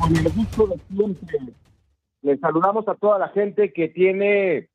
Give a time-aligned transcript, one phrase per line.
[0.00, 1.38] con el gusto de siempre.
[2.22, 4.68] Les saludamos a toda la gente que tiene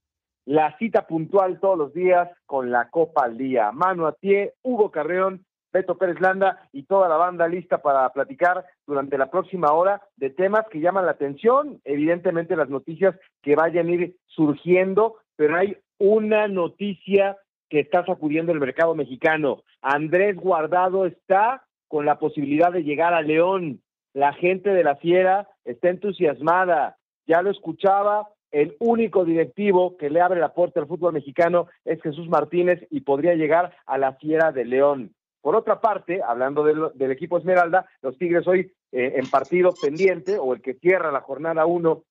[0.46, 3.72] la cita puntual todos los días con la Copa al Día.
[3.72, 9.18] Manu Atié, Hugo Carreón, Beto Pérez Landa y toda la banda lista para platicar durante
[9.18, 13.92] la próxima hora de temas que llaman la atención, evidentemente las noticias que vayan a
[13.92, 17.38] ir surgiendo, pero hay una noticia
[17.70, 19.64] que está sacudiendo el mercado mexicano.
[19.82, 23.82] Andrés Guardado está con la posibilidad de llegar a León.
[24.16, 26.96] La gente de la Fiera está entusiasmada.
[27.28, 32.02] Ya lo escuchaba, el único directivo que le abre la puerta al fútbol mexicano es
[32.02, 35.14] Jesús Martínez y podría llegar a la Fiera de León.
[35.42, 40.54] Por otra parte, hablando del, equipo Esmeralda, los Tigres hoy eh, en partido pendiente o
[40.54, 42.04] el que cierra la jornada uno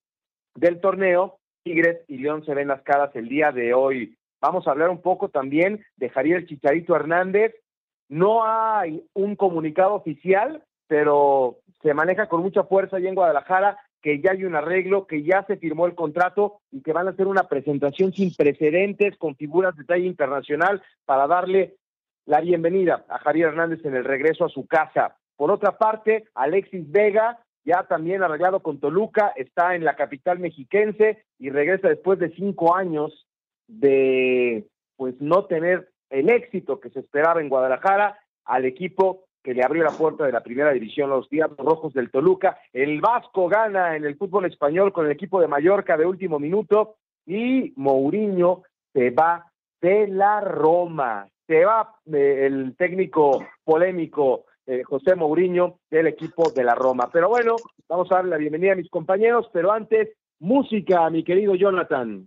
[0.55, 4.15] del torneo, Tigres y León se ven las caras el día de hoy.
[4.43, 7.55] Vamos a hablar un poco también de Javier Chicharito Hernández.
[8.11, 14.21] No hay un comunicado oficial, pero se maneja con mucha fuerza ahí en Guadalajara que
[14.21, 17.27] ya hay un arreglo, que ya se firmó el contrato y que van a hacer
[17.27, 21.77] una presentación sin precedentes con figuras de talla internacional para darle
[22.27, 25.17] la bienvenida a Javier Hernández en el regreso a su casa.
[25.37, 31.25] Por otra parte, Alexis Vega, ya también arreglado con Toluca, está en la capital mexiquense
[31.39, 33.27] y regresa después de cinco años
[33.69, 39.63] de pues no tener el éxito que se esperaba en Guadalajara al equipo que le
[39.63, 42.59] abrió la puerta de la primera división, los Diablos Rojos del Toluca.
[42.73, 46.97] El Vasco gana en el fútbol español con el equipo de Mallorca de último minuto
[47.27, 48.63] y Mourinho
[48.95, 51.29] se va de la Roma.
[51.47, 57.11] Se va eh, el técnico polémico eh, José Mourinho del equipo de la Roma.
[57.13, 57.57] Pero bueno,
[57.87, 62.27] vamos a darle la bienvenida a mis compañeros, pero antes, música, mi querido Jonathan.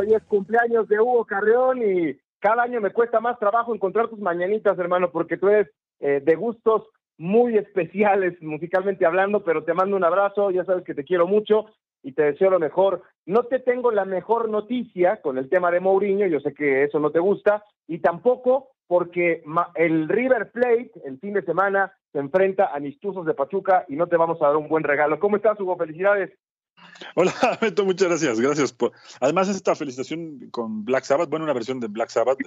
[0.00, 4.18] Hoy es cumpleaños de Hugo Carreón y cada año me cuesta más trabajo encontrar tus
[4.18, 5.68] mañanitas, hermano, porque tú eres
[5.98, 6.84] eh, de gustos
[7.18, 11.66] muy especiales musicalmente hablando, pero te mando un abrazo, ya sabes que te quiero mucho
[12.02, 13.02] y te deseo lo mejor.
[13.26, 16.98] No te tengo la mejor noticia con el tema de Mourinho, yo sé que eso
[16.98, 19.42] no te gusta, y tampoco porque
[19.74, 24.06] el River Plate el fin de semana se enfrenta a Mistuzos de Pachuca y no
[24.06, 25.20] te vamos a dar un buen regalo.
[25.20, 25.76] ¿Cómo estás, Hugo?
[25.76, 26.30] Felicidades.
[27.14, 28.40] Hola, Beto, muchas gracias.
[28.40, 28.92] Gracias por.
[29.20, 32.38] Además, esta felicitación con Black Sabbath, bueno, una versión de Black Sabbath,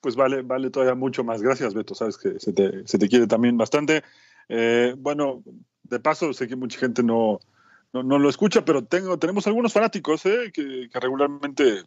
[0.00, 1.42] pues vale, vale todavía mucho más.
[1.42, 1.94] Gracias, Beto.
[1.94, 4.02] Sabes que se te, se te quiere también bastante.
[4.48, 5.42] Eh, bueno,
[5.84, 7.40] de paso, sé que mucha gente no,
[7.92, 11.84] no, lo escucha, pero tengo, tenemos algunos fanáticos eh, que, regularmente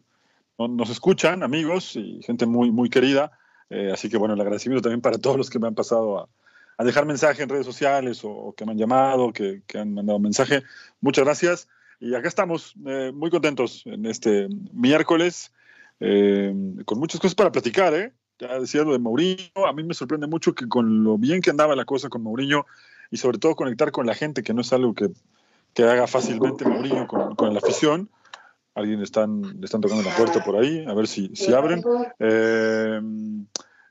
[0.58, 3.32] nos escuchan, amigos y gente muy, muy querida.
[3.70, 6.28] Eh, así que, bueno, el agradecimiento también para todos los que me han pasado a,
[6.76, 10.62] a dejar mensaje en redes sociales o, que me han llamado, que, han mandado mensaje.
[11.00, 11.68] Muchas gracias.
[12.00, 15.52] Y acá estamos, eh, muy contentos en este miércoles,
[16.00, 16.52] eh,
[16.84, 17.94] con muchas cosas para platicar.
[17.94, 18.12] ¿eh?
[18.38, 21.50] Ya decía lo de Mourinho, a mí me sorprende mucho que con lo bien que
[21.50, 22.66] andaba la cosa con Mourinho
[23.10, 25.10] y sobre todo conectar con la gente, que no es algo que,
[25.72, 28.10] que haga fácilmente Mourinho con, con la afición.
[28.74, 31.80] Alguien están, le están tocando la puerta por ahí, a ver si, si abren.
[32.18, 33.00] Eh,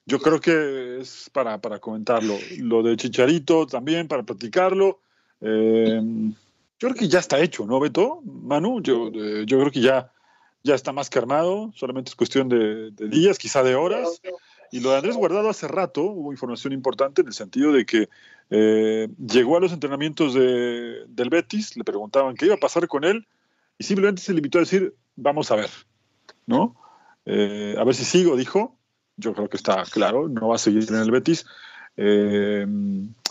[0.06, 2.38] yo creo que es para, para comentarlo.
[2.60, 5.00] Lo de Chicharito también, para platicarlo.
[5.40, 8.22] Eh, yo creo que ya está hecho, ¿no, Beto?
[8.24, 10.12] Manu, yo, eh, yo creo que ya,
[10.64, 14.22] ya está más que armado, solamente es cuestión de, días, quizá de horas.
[14.72, 18.10] Y lo de Andrés Guardado hace rato hubo información importante en el sentido de que
[18.50, 23.04] eh, llegó a los entrenamientos de, del Betis, le preguntaban qué iba a pasar con
[23.04, 23.28] él
[23.78, 25.70] y simplemente se limitó a decir, vamos a ver,
[26.46, 26.76] ¿no?
[27.26, 28.78] a ver si sigo, dijo,
[29.18, 31.46] yo creo que está claro, no va a seguir en el Betis.
[31.98, 32.66] Eh,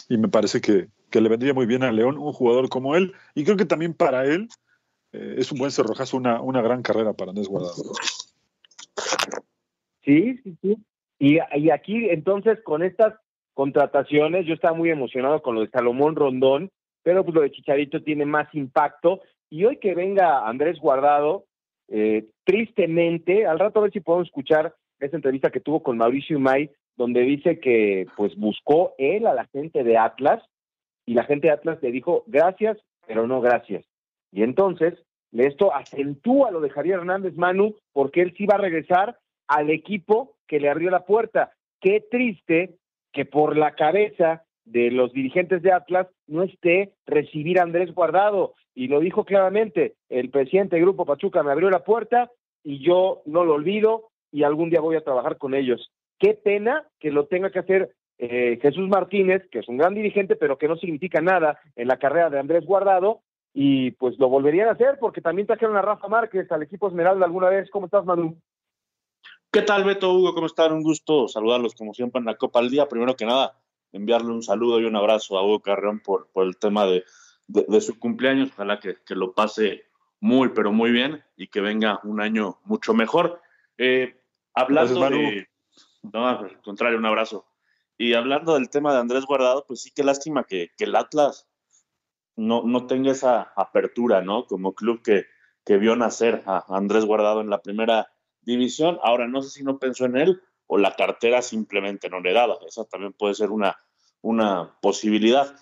[0.08, 0.88] y me parece que,
[1.20, 3.14] le vendría muy bien a León un jugador como él.
[3.34, 4.48] Y creo que también para él
[5.12, 7.92] eh, es un buen cerrojazo, una, una gran carrera para Andrés Guardado.
[10.04, 10.76] Sí, sí, sí.
[11.18, 13.14] Y, y aquí, entonces, con estas
[13.54, 16.70] contrataciones, yo estaba muy emocionado con lo de Salomón Rondón,
[17.02, 19.20] pero pues lo de Chicharito tiene más impacto.
[19.50, 21.44] Y hoy que venga Andrés Guardado,
[21.88, 26.38] eh, tristemente, al rato a ver si podemos escuchar esa entrevista que tuvo con Mauricio
[26.38, 30.42] May, donde dice que pues buscó él a la gente de Atlas
[31.06, 33.84] y la gente de Atlas le dijo gracias, pero no gracias.
[34.30, 34.94] Y entonces
[35.32, 39.18] esto acentúa lo de Javier Hernández Manu porque él sí va a regresar
[39.48, 41.52] al equipo que le abrió la puerta.
[41.80, 42.76] Qué triste
[43.12, 48.54] que por la cabeza de los dirigentes de Atlas no esté recibir a Andrés Guardado.
[48.74, 52.30] Y lo dijo claramente, el presidente del Grupo Pachuca me abrió la puerta
[52.62, 55.92] y yo no lo olvido y algún día voy a trabajar con ellos.
[56.18, 60.36] Qué pena que lo tenga que hacer eh, Jesús Martínez, que es un gran dirigente,
[60.36, 63.20] pero que no significa nada en la carrera de Andrés Guardado,
[63.54, 67.26] y pues lo volverían a hacer porque también trajeron a Rafa Márquez al equipo Esmeralda
[67.26, 67.68] alguna vez.
[67.70, 68.36] ¿Cómo estás, Manu?
[69.50, 70.34] ¿Qué tal, Beto Hugo?
[70.34, 70.72] ¿Cómo están?
[70.72, 72.88] Un gusto saludarlos como siempre en la Copa al Día.
[72.88, 73.58] Primero que nada,
[73.92, 77.04] enviarle un saludo y un abrazo a Hugo Carreón por, por el tema de,
[77.46, 78.50] de, su cumpleaños.
[78.52, 79.84] Ojalá que, que, lo pase
[80.20, 83.42] muy, pero muy bien y que venga un año mucho mejor.
[83.76, 84.21] Eh,
[84.54, 85.48] hablando de...
[86.02, 87.46] No, al contrario, un abrazo.
[87.96, 91.48] Y hablando del tema de Andrés Guardado, pues sí, qué lástima que, que el Atlas
[92.36, 94.46] no, no tenga esa apertura, ¿no?
[94.46, 95.26] Como club que,
[95.64, 98.98] que vio nacer a Andrés Guardado en la primera división.
[99.02, 102.56] Ahora, no sé si no pensó en él o la cartera simplemente no le daba.
[102.66, 103.76] Esa también puede ser una,
[104.22, 105.54] una posibilidad.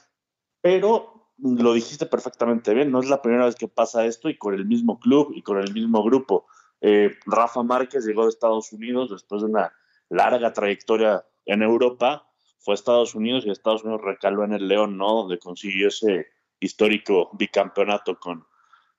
[0.60, 4.54] Pero lo dijiste perfectamente bien, no es la primera vez que pasa esto y con
[4.54, 6.46] el mismo club y con el mismo grupo.
[6.80, 9.72] Eh, Rafa Márquez llegó de Estados Unidos después de una
[10.08, 12.26] larga trayectoria en Europa,
[12.58, 15.22] fue a Estados Unidos y Estados Unidos recaló en el León, ¿no?
[15.22, 16.26] Donde consiguió ese
[16.58, 18.46] histórico bicampeonato con,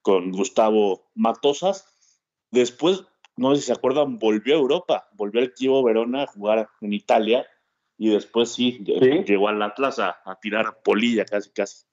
[0.02, 1.88] con Gustavo Matosas.
[2.50, 3.06] Después
[3.38, 6.94] no sé si se acuerdan, volvió a Europa, volvió al Chievo Verona a jugar en
[6.94, 7.48] Italia
[7.98, 8.84] y después sí,
[9.26, 11.86] llegó al Atlas a, tirar polilla casi, casi.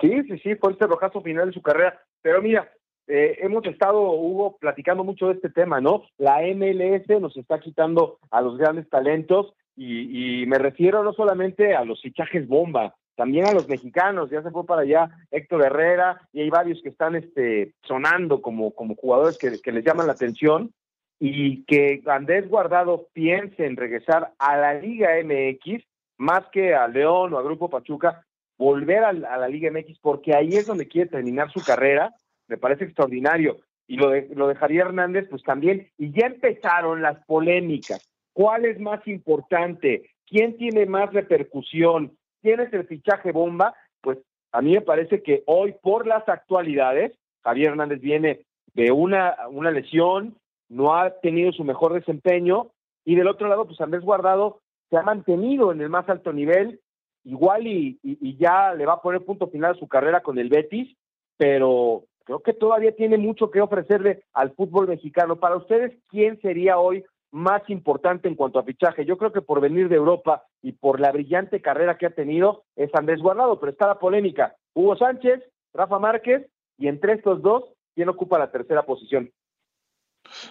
[0.00, 2.04] Sí, sí, sí, fue el cerrojazo final de su carrera.
[2.20, 2.72] Pero mira,
[3.06, 6.04] eh, hemos estado, Hugo, platicando mucho de este tema, ¿no?
[6.18, 11.84] La MLS nos está quitando a los grandes talentos y, me refiero no solamente a
[11.84, 16.40] los fichajes bomba, también a los mexicanos, ya se fue para allá Héctor Herrera y
[16.40, 20.72] hay varios que están este, sonando como, como jugadores que, les llaman la atención.
[21.20, 25.84] Y que Andrés Guardado piense en regresar a la Liga MX
[26.18, 28.24] más que a León o a Grupo Pachuca,
[28.58, 32.12] volver a, la Liga MX porque ahí es donde quiere terminar su carrera,
[32.48, 33.58] me parece extraordinario.
[33.86, 38.10] Y lo de, lo de Javier Hernández, pues también, y ya empezaron las polémicas.
[38.32, 40.10] ¿Cuál es más importante?
[40.26, 42.16] ¿Quién tiene más repercusión?
[42.44, 44.18] tienes el fichaje bomba, pues
[44.52, 48.44] a mí me parece que hoy por las actualidades, Javier Hernández viene
[48.74, 50.36] de una, una lesión,
[50.68, 52.70] no ha tenido su mejor desempeño,
[53.06, 56.80] y del otro lado, pues Andrés Guardado se ha mantenido en el más alto nivel,
[57.24, 60.50] igual y, y, ya le va a poner punto final a su carrera con el
[60.50, 60.94] Betis,
[61.38, 65.36] pero creo que todavía tiene mucho que ofrecerle al fútbol mexicano.
[65.36, 67.04] Para ustedes, ¿quién sería hoy
[67.34, 69.04] más importante en cuanto a fichaje.
[69.04, 72.62] Yo creo que por venir de Europa y por la brillante carrera que ha tenido
[72.76, 74.54] es Andrés Guardado, pero está la polémica.
[74.72, 75.42] Hugo Sánchez,
[75.72, 76.48] Rafa Márquez
[76.78, 77.64] y entre estos dos,
[77.96, 79.32] ¿quién ocupa la tercera posición?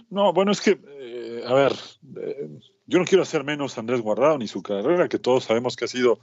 [0.10, 1.72] No, bueno, es que, eh, a ver,
[2.18, 2.50] eh,
[2.86, 5.86] yo no quiero hacer menos a Andrés Guardado ni su carrera, que todos sabemos que
[5.86, 6.20] ha sido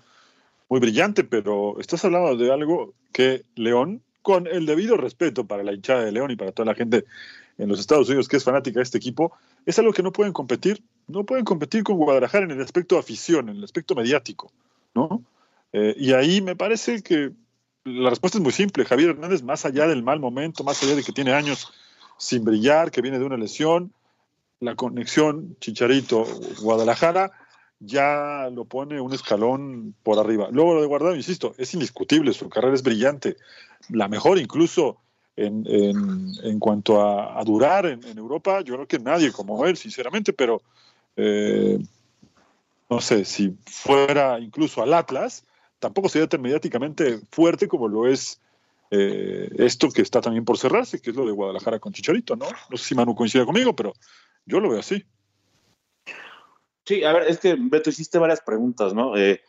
[0.69, 5.73] muy brillante, pero estás hablando de algo que León, con el debido respeto para la
[5.73, 7.05] hinchada de León y para toda la gente
[7.59, 9.33] en los Estados Unidos que es fanática de este equipo,
[9.67, 13.49] es algo que no pueden competir, no pueden competir con Guadalajara en el aspecto afición,
[13.49, 14.51] en el aspecto mediático,
[14.95, 15.23] ¿no?
[15.73, 17.33] Eh, y ahí me parece que
[17.85, 18.85] la respuesta es muy simple.
[18.85, 21.73] Javier Hernández, más allá del mal momento, más allá de que tiene años
[22.19, 23.93] sin brillar, que viene de una lesión,
[24.61, 27.33] la conexión Chicharito-Guadalajara
[27.81, 30.49] ya lo pone un escalón por arriba.
[30.53, 33.37] Luego lo de Guardado, insisto, es indiscutible, su carrera es brillante,
[33.89, 34.99] la mejor incluso
[35.37, 40.61] en, en, cuanto a, durar en, Europa, yo creo que nadie como él, sinceramente, pero
[41.17, 41.79] eh,
[42.91, 45.47] no sé, si fuera incluso al Atlas,
[45.79, 48.41] tampoco sería tan mediáticamente fuerte como lo es
[48.91, 52.47] eh, esto que está también por cerrarse, que es lo de Guadalajara con Chicharito, ¿no?
[52.69, 53.95] No sé si Manu coincide conmigo, pero
[54.45, 55.05] yo lo veo así.
[56.91, 59.17] Sí, a ver, es que Beto hiciste varias preguntas, ¿no?
[59.17, 59.41] Eh,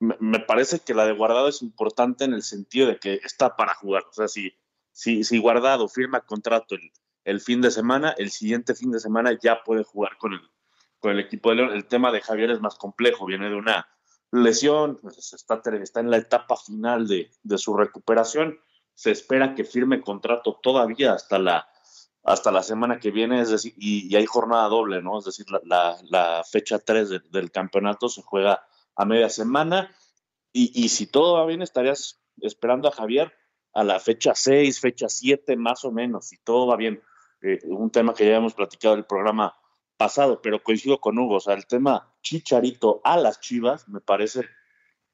[0.00, 3.72] me, parece que la de Guardado es importante en el sentido de que está para
[3.74, 4.02] jugar.
[4.10, 4.52] O sea, si
[4.90, 6.90] si, si Guardado firma contrato el,
[7.22, 10.40] el, fin de semana, el siguiente fin de semana ya puede jugar con el,
[10.98, 11.72] con el equipo de León.
[11.72, 13.86] El tema de Javier es más complejo, viene de una
[14.32, 18.58] lesión, pues está, está en la etapa final de, de su recuperación.
[18.94, 21.68] Se espera que firme contrato todavía hasta la
[22.28, 25.18] hasta la semana que viene, es decir, y, hay jornada doble, ¿no?
[25.18, 29.94] Es decir, la, fecha 3 del campeonato se juega a media semana
[30.52, 33.32] y, y, si todo va bien estarías esperando a Javier
[33.72, 37.02] a la fecha 6, fecha 7 más o menos, si todo va bien.
[37.40, 39.54] Eh, un tema que ya hemos platicado en el programa
[39.96, 44.44] pasado, pero coincido con Hugo, o sea, el tema Chicharito a las Chivas me parece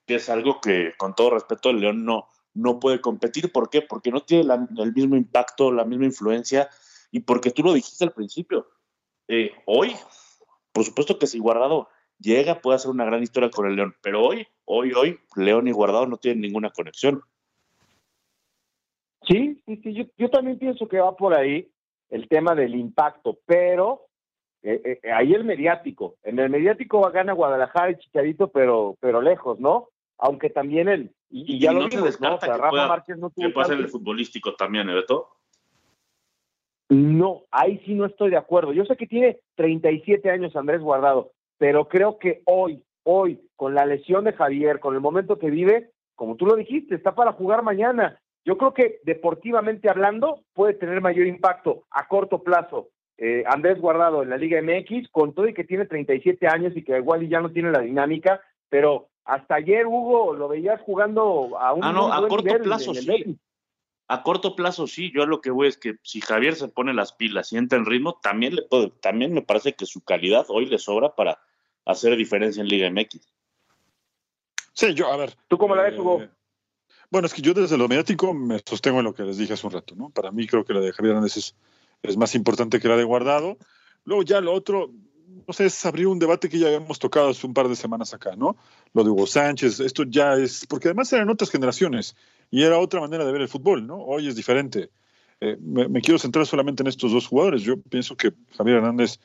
[0.06, 3.52] que es algo que, con todo respeto, el León no, no puede competir.
[3.52, 3.82] ¿Por qué?
[3.82, 6.68] Porque no tiene el mismo impacto, la misma influencia
[7.14, 8.66] y porque tú lo dijiste al principio.
[9.28, 9.94] Eh, hoy,
[10.72, 11.86] por supuesto que si Guardado
[12.18, 15.70] llega, puede hacer una gran historia con el León, pero hoy, hoy, hoy, León y
[15.70, 17.22] Guardado no tienen ninguna conexión.
[19.28, 21.70] Sí, sí, sí, yo, yo también pienso que va por ahí
[22.10, 24.08] el tema del impacto, pero
[24.64, 26.16] eh, eh, ahí el mediático.
[26.24, 29.90] En el mediático va gana Guadalajara y Chicharito, pero, pero lejos, ¿no?
[30.18, 31.14] Aunque también el.
[31.30, 34.90] Y, ya no se descarta que, Rafa Márquez no que puede ser el futbolístico también,
[34.90, 35.28] ¿eh, Beto?
[36.88, 38.72] No, ahí sí no estoy de acuerdo.
[38.72, 43.86] Yo sé que tiene 37 años Andrés Guardado, pero creo que hoy, hoy, con la
[43.86, 47.62] lesión de Javier, con el momento que vive, como tú lo dijiste, está para jugar
[47.62, 48.20] mañana.
[48.44, 54.22] Yo creo que deportivamente hablando puede tener mayor impacto a corto plazo eh, Andrés Guardado
[54.22, 57.40] en la Liga MX, con todo y que tiene 37 años y que igual ya
[57.40, 61.84] no tiene la dinámica, pero hasta ayer, Hugo, lo veías jugando a un.
[61.84, 63.38] Ah, no, a corto plazo sí.
[64.06, 67.12] A corto plazo sí, yo lo que voy es que si Javier se pone las
[67.12, 70.66] pilas y entra en ritmo, también le puede, también me parece que su calidad hoy
[70.66, 71.38] le sobra para
[71.86, 73.20] hacer diferencia en Liga MX.
[74.72, 75.34] Sí, yo, a ver.
[75.48, 76.22] ¿Tú cómo la ves, Hugo?
[76.22, 76.30] Eh,
[77.10, 79.66] bueno, es que yo desde lo mediático me sostengo en lo que les dije hace
[79.66, 80.10] un rato, ¿no?
[80.10, 81.54] Para mí creo que la de Javier Hernández es
[82.04, 83.56] es más importante que la de guardado.
[84.04, 84.90] Luego ya lo otro,
[85.46, 88.12] no sé, es abrir un debate que ya habíamos tocado hace un par de semanas
[88.14, 88.56] acá, ¿no?
[88.92, 92.14] Lo de Hugo Sánchez, esto ya es, porque además eran otras generaciones
[92.54, 93.96] y era otra manera de ver el fútbol, ¿no?
[93.96, 94.90] Hoy es diferente.
[95.40, 97.62] Eh, me, quiero centrar solamente en estos dos jugadores.
[97.62, 99.18] Yo pienso que Javier Hernández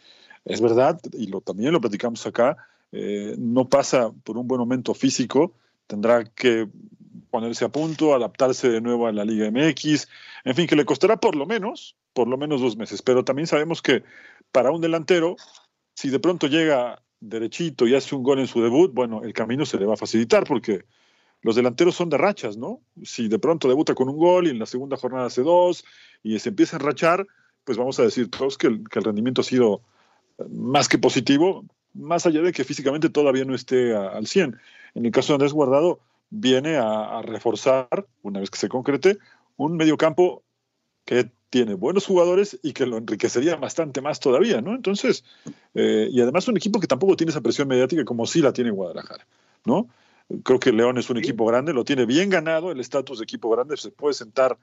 [0.45, 2.57] es verdad, y lo, también lo platicamos acá,
[2.91, 5.53] eh, no pasa por un buen momento físico,
[5.85, 6.69] tendrá que
[7.29, 10.07] ponerse a punto, adaptarse de nuevo a la Liga MX,
[10.45, 13.03] en fin, que le costará por lo menos, por lo menos dos meses.
[13.03, 14.01] Pero también sabemos que
[14.51, 15.35] para un delantero,
[15.93, 19.67] si de pronto llega derechito y hace un gol en su debut, bueno, el camino
[19.67, 20.85] se le va a facilitar porque
[21.41, 22.81] los delanteros son de rachas, ¿no?
[23.03, 25.85] Si de pronto debuta con un gol y en la segunda jornada hace dos
[26.21, 27.25] y se empieza a rachar,
[27.63, 29.81] pues vamos a decir todos que el, rendimiento ha sido
[30.49, 34.57] más que positivo, más allá de que físicamente todavía no esté al 100.
[34.95, 39.17] En el caso de Andrés Guardado, viene a, reforzar, una vez que se concrete,
[39.57, 40.43] un mediocampo
[41.05, 44.75] que tiene buenos jugadores y que lo enriquecería bastante más todavía, ¿no?
[44.75, 45.23] Entonces,
[45.73, 48.71] eh, y además un equipo que tampoco tiene esa presión mediática como sí la tiene
[48.71, 49.25] Guadalajara,
[49.65, 49.89] ¿no?
[50.43, 53.49] Creo que León es un equipo grande, lo tiene bien ganado, el estatus de equipo
[53.49, 54.57] grande se puede sentar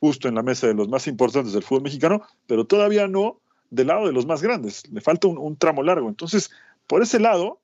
[0.00, 3.88] justo en la mesa de los más importantes del fútbol mexicano, pero todavía no del
[3.88, 6.08] lado de los más grandes, le falta un tramo largo.
[6.08, 6.50] Entonces,
[6.86, 7.60] por ese lado,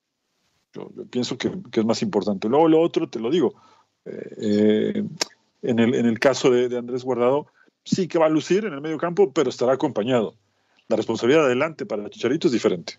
[0.75, 2.49] yo, pienso que, es más importante.
[2.49, 3.55] Luego lo otro, te lo digo,
[4.05, 5.05] eh, eh,
[5.63, 7.47] en, el, en el caso de, Andrés Guardado,
[7.85, 10.35] sí que va a lucir en el medio campo, pero estará acompañado.
[10.89, 12.95] La responsabilidad adelante para Chicharito es diferente.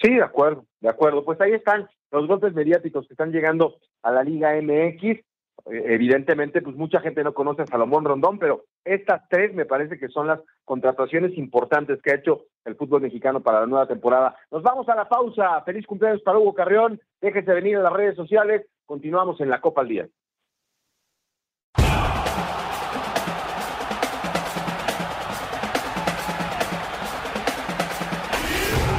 [0.00, 1.24] Sí, de acuerdo, de acuerdo.
[1.24, 5.04] Pues ahí están los golpes mediáticos que están llegando a la Liga MX.
[5.04, 5.22] Eh,
[5.66, 10.08] evidentemente, pues mucha gente no conoce a Salomón Rondón, pero estas tres me parece que
[10.08, 14.36] son las contrataciones importantes que ha hecho el fútbol mexicano para la nueva temporada.
[14.50, 15.60] Nos vamos a la pausa.
[15.62, 17.00] Feliz cumpleaños para Hugo Carrión.
[17.20, 18.66] Déjese venir a las redes sociales.
[18.86, 20.08] Continuamos en la Copa al Día.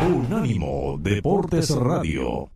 [0.08, 2.55] Unánimo Deportes Radio.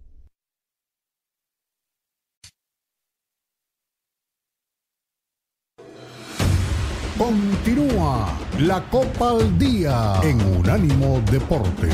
[7.29, 8.25] Continúa
[8.59, 11.93] la Copa al Día en Unánimo Deportes.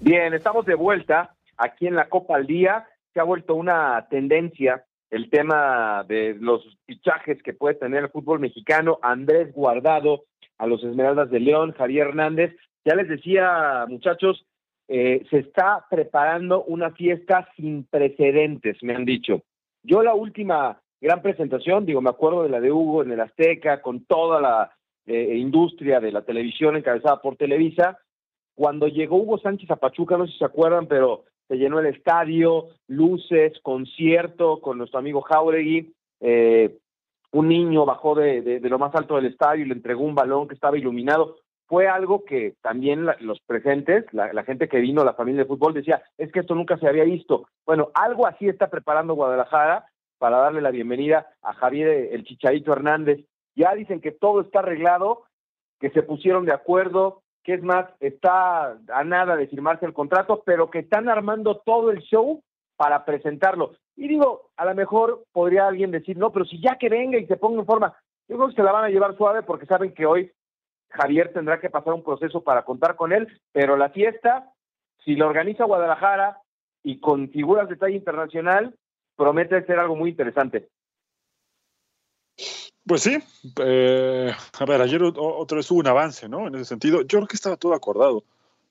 [0.00, 2.86] Bien, estamos de vuelta aquí en la Copa al Día.
[3.14, 8.38] Se ha vuelto una tendencia el tema de los fichajes que puede tener el fútbol
[8.38, 8.98] mexicano.
[9.00, 10.24] Andrés Guardado
[10.62, 12.54] a los Esmeraldas de León, Javier Hernández.
[12.84, 14.46] Ya les decía, muchachos,
[14.86, 19.42] eh, se está preparando una fiesta sin precedentes, me han dicho.
[19.82, 23.82] Yo la última gran presentación, digo, me acuerdo de la de Hugo en el Azteca,
[23.82, 24.70] con toda la
[25.04, 27.98] eh, industria de la televisión encabezada por Televisa.
[28.54, 31.86] Cuando llegó Hugo Sánchez a Pachuca, no sé si se acuerdan, pero se llenó el
[31.86, 35.92] estadio, luces, concierto con nuestro amigo Jauregui.
[36.20, 36.78] Eh,
[37.32, 40.48] un niño bajó de, de, lo más alto del estadio y le entregó un balón
[40.48, 41.36] que estaba iluminado.
[41.66, 46.02] fue algo que también los presentes, la, gente que vino, la familia de fútbol, decía,
[46.18, 47.48] es que esto nunca se había visto.
[47.64, 49.86] Bueno, algo así está preparando Guadalajara
[50.18, 53.24] para darle la bienvenida a Javier el Chicharito Hernández.
[53.56, 55.24] Ya dicen que todo está arreglado,
[55.80, 60.42] que se pusieron de acuerdo, que es más, está a nada de firmarse el contrato,
[60.44, 62.42] pero que están armando todo el show
[62.76, 63.72] para presentarlo.
[63.96, 67.26] Y digo, a lo mejor podría alguien decir, no, pero si ya que venga y
[67.26, 67.94] se ponga en forma,
[68.28, 70.32] yo creo que se la van a llevar suave porque saben que hoy
[70.90, 74.52] Javier tendrá que pasar un proceso para contar con él, pero la fiesta,
[75.04, 76.38] si la organiza Guadalajara
[76.82, 78.74] y con figuras de talla internacional,
[79.16, 80.68] promete ser algo muy interesante.
[82.84, 83.18] Pues sí,
[83.60, 86.48] eh, a ver, ayer otra vez hubo un avance, ¿no?
[86.48, 88.24] En ese sentido, yo creo que estaba todo acordado,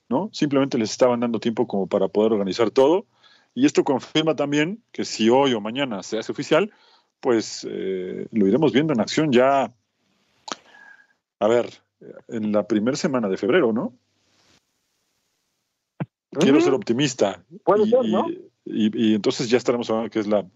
[0.10, 0.30] ¿no?
[0.34, 3.06] Simplemente les estaban dando tiempo como para poder organizar todo.
[3.54, 6.72] Y esto confirma también que si hoy o mañana se hace oficial,
[7.20, 9.74] pues eh, lo iremos viendo en acción ya,
[11.40, 11.70] a ver,
[12.28, 13.94] en la primera semana de febrero, ¿no?
[16.32, 17.44] Quiero ser optimista.
[17.66, 18.28] Puede ser, ¿no?
[18.64, 20.48] Y, entonces ya estaremos hablando que es la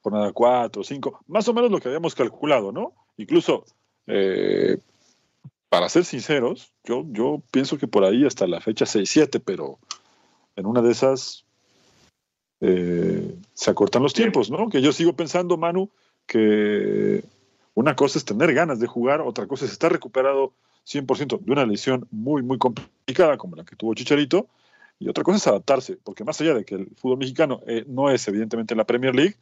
[0.00, 2.94] jornada 4 o 5, más o menos lo que habíamos calculado, ¿no?
[3.16, 3.64] Incluso,
[4.06, 4.78] eh,
[5.68, 9.78] para ser sinceros, yo, yo pienso que por ahí hasta la fecha 6-7, pero
[10.56, 11.44] en una de esas
[12.60, 14.68] se acortan los tiempos, ¿no?
[14.68, 15.88] Que yo sigo pensando, Manu,
[16.26, 17.24] que
[17.74, 20.52] una cosa es tener ganas de jugar, otra cosa es estar recuperado
[20.86, 24.46] 100% de una lesión muy, muy complicada como la que tuvo Chicharito,
[24.98, 28.10] y otra cosa es adaptarse, porque más allá de que el fútbol mexicano eh, no
[28.10, 29.36] es evidentemente la Premier League,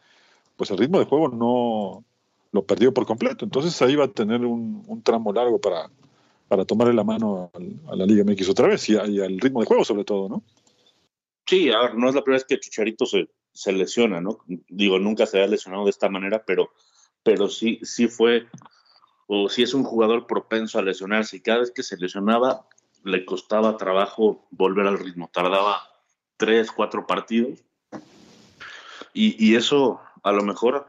[0.56, 2.04] pues el ritmo de juego no
[2.52, 3.44] lo perdió por completo.
[3.44, 5.90] Entonces ahí va a tener un, tramo largo para,
[6.46, 7.50] para tomarle la mano
[7.90, 10.42] a la Liga MX otra vez y, al ritmo de juego sobre todo, ¿no?
[11.49, 14.40] Sí, a ver, no es la primera vez que Chicharito se, se lesiona, ¿no?
[14.69, 16.73] Digo, nunca se ha lesionado de esta manera, pero,
[17.23, 18.47] pero sí, sí fue,
[19.26, 22.69] o sí es un jugador propenso a lesionarse y cada vez que se lesionaba
[23.02, 25.81] le costaba trabajo volver al ritmo, tardaba
[26.37, 27.65] tres, cuatro partidos.
[29.15, 30.87] Y, eso a lo mejor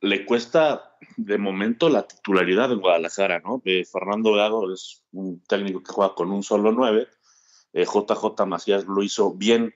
[0.00, 3.60] le cuesta de momento la titularidad en Guadalajara, ¿no?
[3.92, 7.08] Fernando Gago es un técnico que juega con un solo nueve.
[7.74, 9.74] JJ eh, Macías lo hizo bien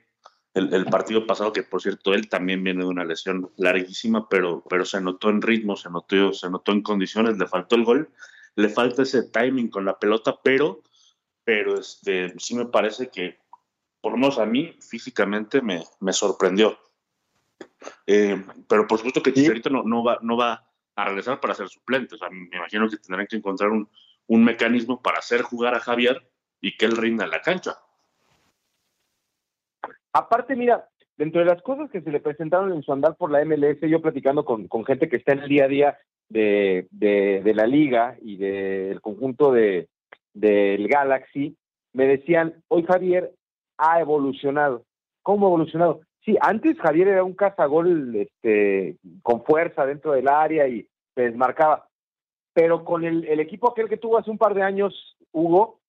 [0.54, 4.84] el, partido pasado, que por cierto él también viene de una lesión larguísima, pero, pero
[4.84, 8.10] se notó en ritmo, se notó, se notó en condiciones, le faltó el gol,
[8.56, 10.82] le falta ese timing con la pelota, pero
[11.44, 13.38] pero este, sí me parece que,
[14.00, 16.78] por lo menos a mí, físicamente me, me sorprendió.
[18.06, 21.68] Eh, pero por supuesto que Chicharito no, no, va, no va a regresar para ser
[21.68, 22.14] suplente.
[22.14, 23.88] O sea, me imagino que tendrán que encontrar un,
[24.28, 27.78] un mecanismo para hacer jugar a Javier y que él rinda en la cancha.
[30.12, 33.44] Aparte, mira, dentro de las cosas que se le presentaron en su andar por la
[33.44, 37.42] MLS, yo platicando con, con gente que está en el día a día de, de,
[37.44, 39.88] de la liga y del conjunto de,
[40.32, 41.56] del Galaxy,
[41.92, 43.32] me decían, hoy Javier
[43.78, 44.84] ha evolucionado.
[45.22, 46.00] ¿Cómo ha evolucionado?
[46.24, 51.86] Sí, antes Javier era un cazagol este, con fuerza dentro del área y se desmarcaba.
[52.52, 55.80] Pero con el, equipo aquel que tuvo hace un par de años, Hugo,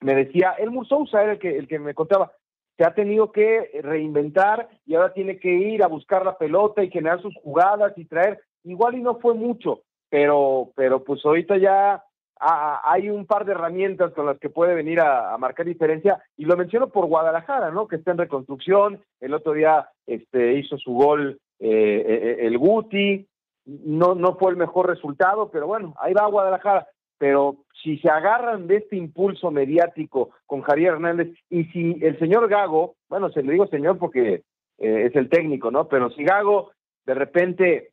[0.00, 2.32] me decía, el Sousa era el que, el que me contaba,
[2.76, 6.90] se ha tenido que reinventar y ahora tiene que ir a buscar la pelota y
[6.90, 12.02] generar sus jugadas y traer, igual y no fue mucho, pero, pero pues ahorita ya
[12.36, 16.56] hay un par de herramientas con las que puede venir a, marcar diferencia y lo
[16.56, 17.86] menciono por Guadalajara, ¿no?
[17.86, 22.58] Que está en reconstrucción, el otro día este, hizo su gol eh, eh, eh, el
[22.58, 23.26] Guti,
[23.66, 26.86] no, no fue el mejor resultado, pero bueno, ahí va Guadalajara.
[27.18, 32.48] Pero si se agarran de este impulso mediático con Javier Hernández y si el señor
[32.48, 34.42] Gago, bueno, se le digo señor porque
[34.78, 35.88] es el técnico, ¿no?
[35.88, 36.72] Pero si Gago
[37.06, 37.92] de repente,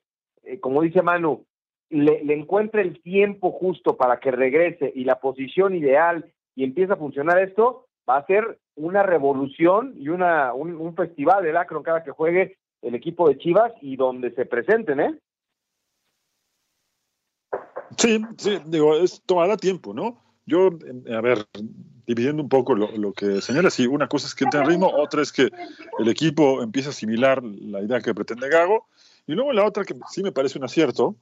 [0.61, 1.45] como dice Manu,
[1.89, 6.97] le, encuentre el tiempo justo para que regrese y la posición ideal y empiece a
[6.97, 12.11] funcionar esto, va a ser una revolución y una, un, festival de lacro cada que
[12.11, 15.19] juegue el equipo de Chivas y donde se presenten, ¿eh?
[17.97, 20.21] Sí, sí, digo, es, tomará tiempo, ¿no?
[20.45, 20.69] Yo,
[21.15, 21.45] a ver,
[22.05, 24.91] dividiendo un poco lo, lo que señala, sí, una cosa es que entre en ritmo,
[24.93, 25.49] otra es que
[25.99, 28.87] el equipo empiece a asimilar la idea que pretende Gago,
[29.27, 31.15] y luego la otra que sí me parece un acierto,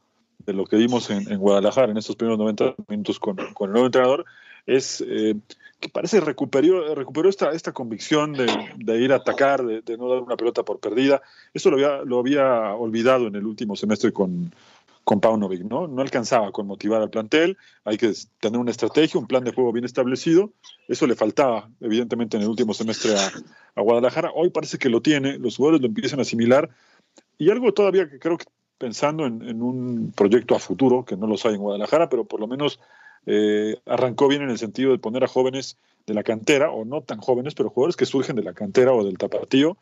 [0.46, 4.26] de lo que vimos en, Guadalajara en estos primeros 90 minutos con, el nuevo entrenador,
[4.66, 5.36] es eh,
[5.80, 10.38] que parece recuperó, recuperó esta, esta convicción de, ir a atacar, de, no dar una
[10.38, 11.22] pelota por perdida.
[11.54, 14.52] Eso lo había, lo había olvidado en el último semestre con,
[15.10, 15.88] con Paunovic, ¿no?
[15.88, 19.72] No alcanzaba con motivar al plantel, hay que tener una estrategia, un plan de juego
[19.72, 20.52] bien establecido.
[20.88, 24.32] Eso le faltaba, evidentemente, en el último semestre a, Guadalajara.
[24.36, 26.70] Hoy parece que lo tiene, los jugadores lo empiezan a asimilar.
[27.40, 28.46] Y algo todavía que creo que
[28.78, 32.46] pensando en, un proyecto a futuro, que no los hay en Guadalajara, pero por lo
[32.46, 32.80] menos
[33.26, 37.02] eh, arrancó bien en el sentido de poner a jóvenes de la cantera, o no
[37.02, 39.76] tan jóvenes, pero jugadores que surgen de la cantera o del tapatío.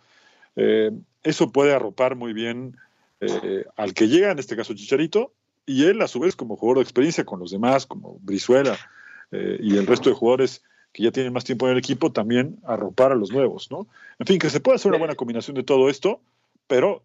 [0.55, 0.91] Eh,
[1.23, 2.77] eso puede arropar muy bien
[3.19, 5.33] eh, al que llega, en este caso Chicharito,
[5.65, 8.77] y él a su vez como jugador de experiencia con los demás, como Brizuela
[9.29, 13.11] y el resto de jugadores que ya tienen más tiempo en el equipo, también arropar
[13.11, 13.87] a los nuevos, ¿no?
[14.19, 16.21] En fin, que se puede hacer una buena combinación de todo esto,
[16.65, 17.03] pero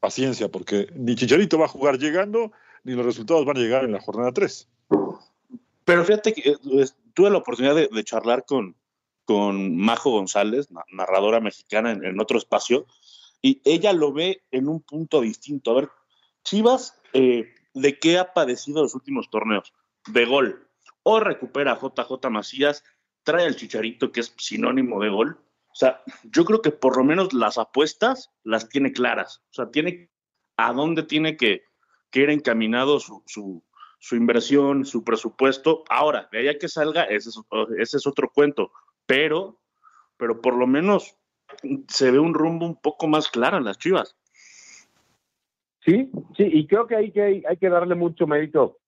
[0.00, 3.92] paciencia, porque ni Chicharito va a jugar llegando, ni los resultados van a llegar en
[3.92, 4.68] la jornada 3.
[5.84, 8.74] Pero fíjate que eh, tuve la oportunidad de, charlar con,
[9.24, 12.86] con Majo González, narradora mexicana en, otro espacio,
[13.42, 15.70] y ella lo ve en un punto distinto.
[15.70, 15.90] A ver,
[16.44, 19.72] Chivas, eh, ¿de qué ha padecido los últimos torneos?
[20.06, 20.68] De gol.
[21.02, 22.84] O recupera a JJ Macías,
[23.22, 25.40] trae al Chicharito, que es sinónimo de gol.
[25.68, 29.42] O sea, yo creo que por lo menos las apuestas las tiene claras.
[29.50, 30.10] O sea, tiene
[30.56, 31.62] a dónde tiene que,
[32.10, 33.22] que ir encaminado su,
[34.00, 35.84] su inversión, su presupuesto.
[35.88, 37.40] Ahora, de allá que salga, ese es,
[37.78, 38.72] ese es otro cuento,
[39.06, 39.60] pero,
[40.16, 41.16] pero por lo menos
[41.88, 44.16] se ve un rumbo un poco más claro en las Chivas.
[45.84, 48.78] Sí, sí, y creo que hay que, hay, que darle mucho mérito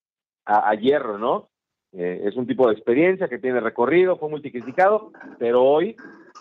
[0.44, 1.48] a, Hierro, ¿no?
[1.92, 5.96] Eh, es un tipo de experiencia que tiene recorrido, fue multicriticado, pero hoy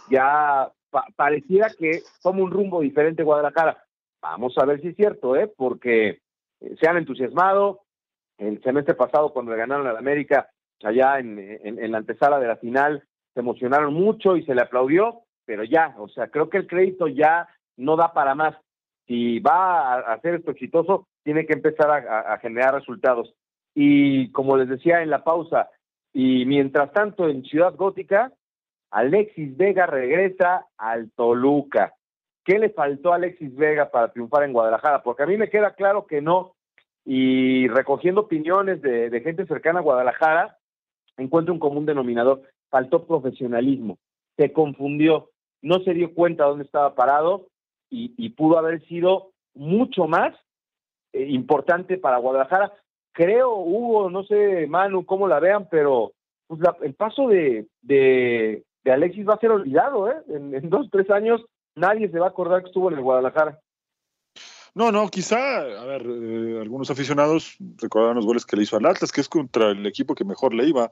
[0.10, 0.72] ya
[1.16, 3.84] pareciera que toma un rumbo diferente Guadalajara.
[4.22, 5.52] Vamos a ver si es cierto, ¿eh?
[5.56, 6.20] Porque
[6.60, 7.82] eh, se han entusiasmado,
[8.38, 10.50] el semestre pasado cuando le ganaron al América
[10.84, 13.04] allá en, en, la antesala de la final,
[13.34, 17.08] se emocionaron mucho y se le aplaudió, pero ya, o sea, creo que el crédito
[17.08, 18.56] ya no da para más.
[19.08, 23.34] Si va a hacer esto exitoso, tiene que empezar a, generar resultados.
[23.74, 25.70] Y como les decía en la pausa,
[26.14, 28.32] y mientras tanto en Ciudad Gótica,
[28.92, 31.94] Alexis Vega regresa al Toluca.
[32.44, 35.04] ¿Qué le faltó a Alexis Vega para triunfar en Guadalajara?
[35.04, 36.56] Porque a mí me queda claro que no
[37.06, 40.58] y recogiendo opiniones de, gente cercana a Guadalajara,
[41.18, 42.42] encuentro un común denominador.
[42.70, 43.98] Faltó profesionalismo,
[44.42, 45.30] se confundió,
[45.62, 47.48] no se dio cuenta dónde estaba parado
[47.90, 50.34] y, pudo haber sido mucho más
[51.14, 52.72] eh, importante para Guadalajara.
[53.12, 56.14] Creo, Hugo, no sé, Manu, cómo la vean, pero
[56.48, 60.16] pues el paso de, de, Alexis va a ser olvidado, ¿eh?
[60.30, 61.42] En, en dos, tres años
[61.76, 63.60] nadie se va a acordar que estuvo en el Guadalajara.
[64.74, 68.86] No, no, quizá, a ver, eh, algunos aficionados recordarán los goles que le hizo al
[68.86, 70.92] Atlas, que es contra el equipo que mejor le iba.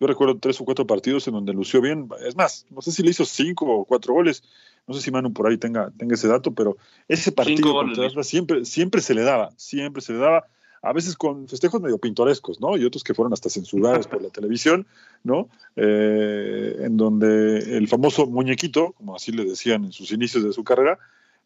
[0.00, 2.08] Yo recuerdo tres o cuatro partidos en donde lució bien.
[2.26, 4.42] Es más, no sé si le hizo cinco o cuatro goles.
[4.86, 6.76] No sé si Manu por ahí tenga, tenga ese dato, pero
[7.08, 10.46] ese partido contra Atlas siempre, siempre se le daba, siempre se le daba.
[10.82, 12.76] A veces con festejos medio pintorescos, ¿no?
[12.76, 14.86] Y otros que fueron hasta censurados por la televisión,
[15.22, 15.48] ¿no?
[15.76, 20.62] Eh, en donde el famoso muñequito, como así le decían en sus inicios de su
[20.62, 20.98] carrera,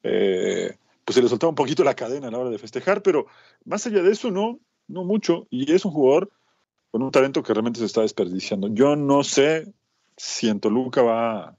[0.03, 3.27] eh, pues se le soltaba un poquito la cadena a la hora de festejar, pero
[3.65, 4.59] más allá de eso, no,
[4.89, 5.47] no mucho.
[5.51, 6.31] Y es un jugador
[6.91, 8.69] con un talento que realmente se está desperdiciando.
[8.69, 9.73] Yo no sé
[10.17, 11.57] si en Toluca va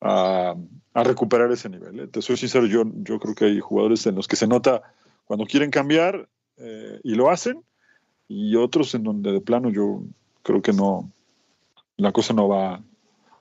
[0.00, 0.54] a,
[0.94, 2.00] recuperar ese nivel.
[2.00, 2.06] ¿eh?
[2.08, 4.82] Te soy sincero, yo, yo creo que hay jugadores en los que se nota
[5.24, 7.62] cuando quieren cambiar eh, y lo hacen,
[8.28, 10.02] y otros en donde de plano yo
[10.42, 11.10] creo que no,
[11.96, 12.82] la cosa no va,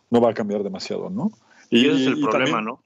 [0.10, 1.32] no va a cambiar demasiado, ¿no?
[1.70, 2.84] Y, ese es el problema, ¿no?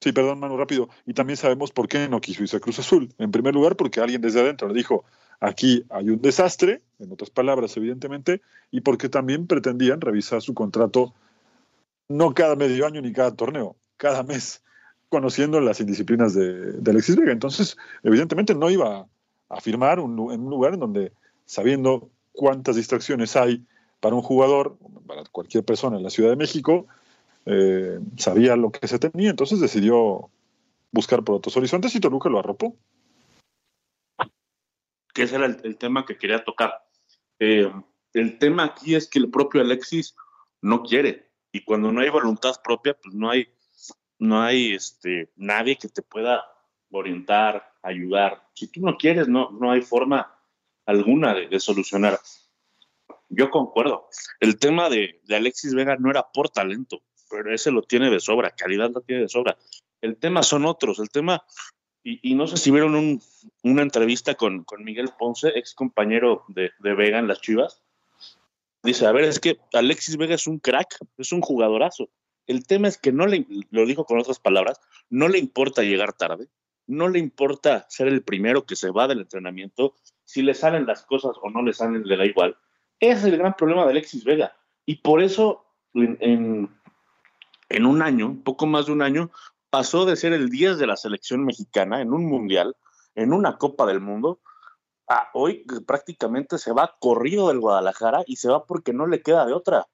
[0.00, 0.88] Sí, perdón, mano, rápido.
[1.04, 3.12] Y también sabemos por qué no quiso irse a Cruz Azul.
[3.18, 5.04] En primer lugar, porque alguien desde adentro le dijo,
[5.40, 11.14] aquí hay un desastre, en otras palabras, evidentemente, y porque también pretendían revisar su contrato
[12.08, 14.62] no cada medio año ni cada torneo, cada mes,
[15.08, 17.32] conociendo las indisciplinas de, Alexis Vega.
[17.32, 19.06] Entonces, evidentemente no iba
[19.48, 21.12] a firmar en un lugar en donde,
[21.46, 23.64] sabiendo cuántas distracciones hay
[24.00, 24.76] para un jugador,
[25.06, 26.86] para cualquier persona en la Ciudad de México,
[27.46, 30.30] eh, sabía lo que se tenía, entonces decidió
[30.92, 32.74] buscar por otros horizontes y Toluca lo arropó.
[35.22, 36.82] Ese era el, tema que quería tocar.
[37.38, 37.70] Eh,
[38.12, 40.14] el tema aquí es que el propio Alexis
[40.60, 43.48] no quiere y cuando no hay voluntad propia, pues no hay,
[44.18, 46.44] no hay este, nadie que te pueda
[46.90, 48.42] orientar, ayudar.
[48.54, 50.36] Si tú no quieres, no, no hay forma
[50.86, 52.18] alguna de, solucionar.
[53.28, 54.08] Yo concuerdo.
[54.40, 58.20] El tema de, de, Alexis Vega no era por talento pero ese lo tiene de
[58.20, 59.56] sobra, calidad lo tiene de sobra.
[60.00, 61.44] El tema son otros, el tema,
[62.02, 63.20] y, no sé si vieron
[63.62, 67.82] una entrevista con, Miguel Ponce, ex compañero de, Vega en las Chivas.
[68.82, 72.08] Dice, a ver, es que Alexis Vega es un crack, es un jugadorazo.
[72.46, 76.14] El tema es que no le, lo dijo con otras palabras, no le importa llegar
[76.14, 76.48] tarde,
[76.86, 81.04] no le importa ser el primero que se va del entrenamiento, si le salen las
[81.04, 82.56] cosas o no le salen, le da igual.
[82.98, 84.56] Ese es el gran problema de Alexis Vega.
[84.86, 86.70] Y por eso en,
[87.68, 89.30] en un año, poco más de un año,
[89.70, 92.76] pasó de ser el 10 de la selección mexicana en un mundial,
[93.14, 94.40] en una Copa del Mundo,
[95.08, 99.46] ah, hoy prácticamente se va corrido del Guadalajara y se va porque no le queda
[99.46, 99.86] de otra.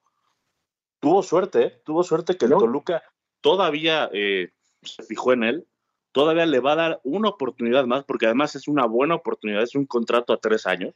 [1.00, 1.82] Tuvo suerte, ¿eh?
[1.84, 3.02] tuvo suerte que el Toluca
[3.42, 4.50] todavía eh,
[4.82, 5.68] se fijó en él,
[6.12, 9.74] todavía le va a dar una oportunidad más, porque además es una buena oportunidad, es
[9.74, 10.94] un contrato a tres años.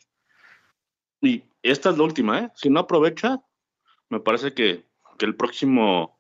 [1.21, 2.51] Y esta es la última, ¿eh?
[2.55, 3.43] Si no aprovecha,
[4.09, 4.87] me parece que,
[5.19, 6.19] que el próximo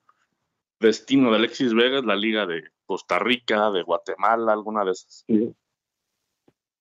[0.80, 5.24] destino de Alexis Vega es la liga de Costa Rica, de Guatemala, alguna de esas.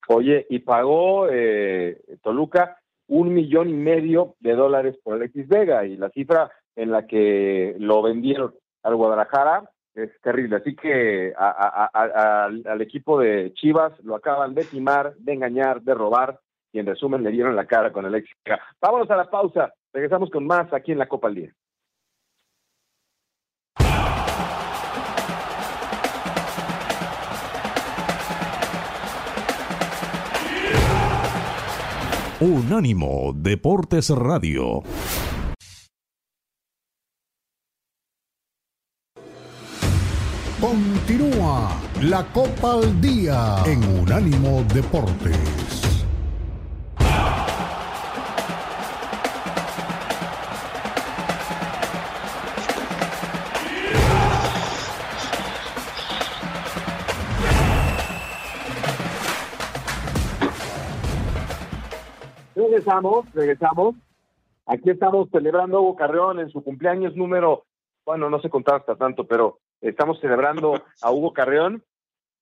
[0.07, 5.97] Oye, y pagó eh, Toluca un millón y medio de dólares por Alexis Vega y
[5.97, 10.55] la cifra en la que lo vendieron al Guadalajara es terrible.
[10.55, 16.39] Así que al equipo de Chivas lo acaban de timar, de engañar, de robar
[16.71, 18.61] y en resumen le dieron la cara con Alexis Vega.
[18.81, 19.73] Vámonos a la pausa.
[19.91, 21.53] Regresamos con más aquí en la Copa al Día.
[32.41, 34.81] Unánimo Deportes Radio.
[40.61, 45.68] Continúa la Copa al Día en Unánimo Deportes.
[62.79, 63.95] Regresamos, regresamos.
[64.65, 67.65] Aquí estamos celebrando a Hugo Carreón en su cumpleaños número,
[68.05, 71.83] bueno, no sé contar hasta tanto, pero estamos celebrando a Hugo Carreón,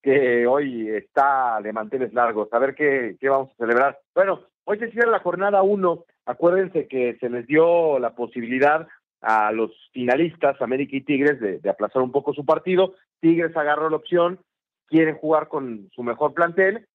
[0.04, 2.50] que hoy está de manteles largos.
[2.52, 3.98] A ver qué, qué vamos a celebrar.
[4.14, 6.04] Bueno, hoy se cierra la jornada uno.
[6.26, 8.88] Acuérdense que se les dio la posibilidad
[9.22, 12.94] a los finalistas, América y Tigres, de, de aplazar un poco su partido.
[13.22, 14.40] Tigres agarró la opción,
[14.86, 16.86] quieren jugar con su mejor plantel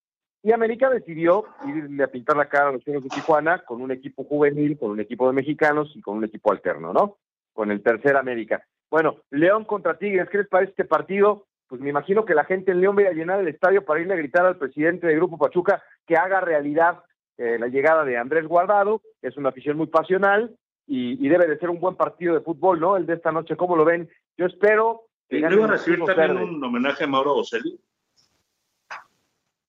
[0.42, 3.92] y América decidió irle a pintar la cara a los Tigres de Tijuana con un
[3.92, 7.18] equipo juvenil, con un equipo de mexicanos y con un equipo alterno, ¿no?
[7.52, 8.64] Con el tercer América.
[8.90, 11.46] Bueno, León contra Tigres, ¿qué les parece este partido?
[11.68, 14.14] Pues me imagino que la gente en León vaya a llenar el estadio para irle
[14.14, 17.04] a gritar al presidente del Grupo Pachuca que haga realidad
[17.38, 19.00] eh, la llegada de Andrés Guardado.
[19.22, 22.96] Es una afición muy pasional y, debe de ser un buen partido de fútbol, ¿no?
[22.96, 24.10] El de esta noche, ¿cómo lo ven?
[24.36, 25.02] Yo espero...
[25.30, 27.80] ¿Y no iba a recibir también un homenaje a Mauro Bocelli?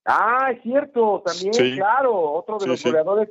[0.05, 3.29] Ah, es cierto, también, claro, otro de los goleadores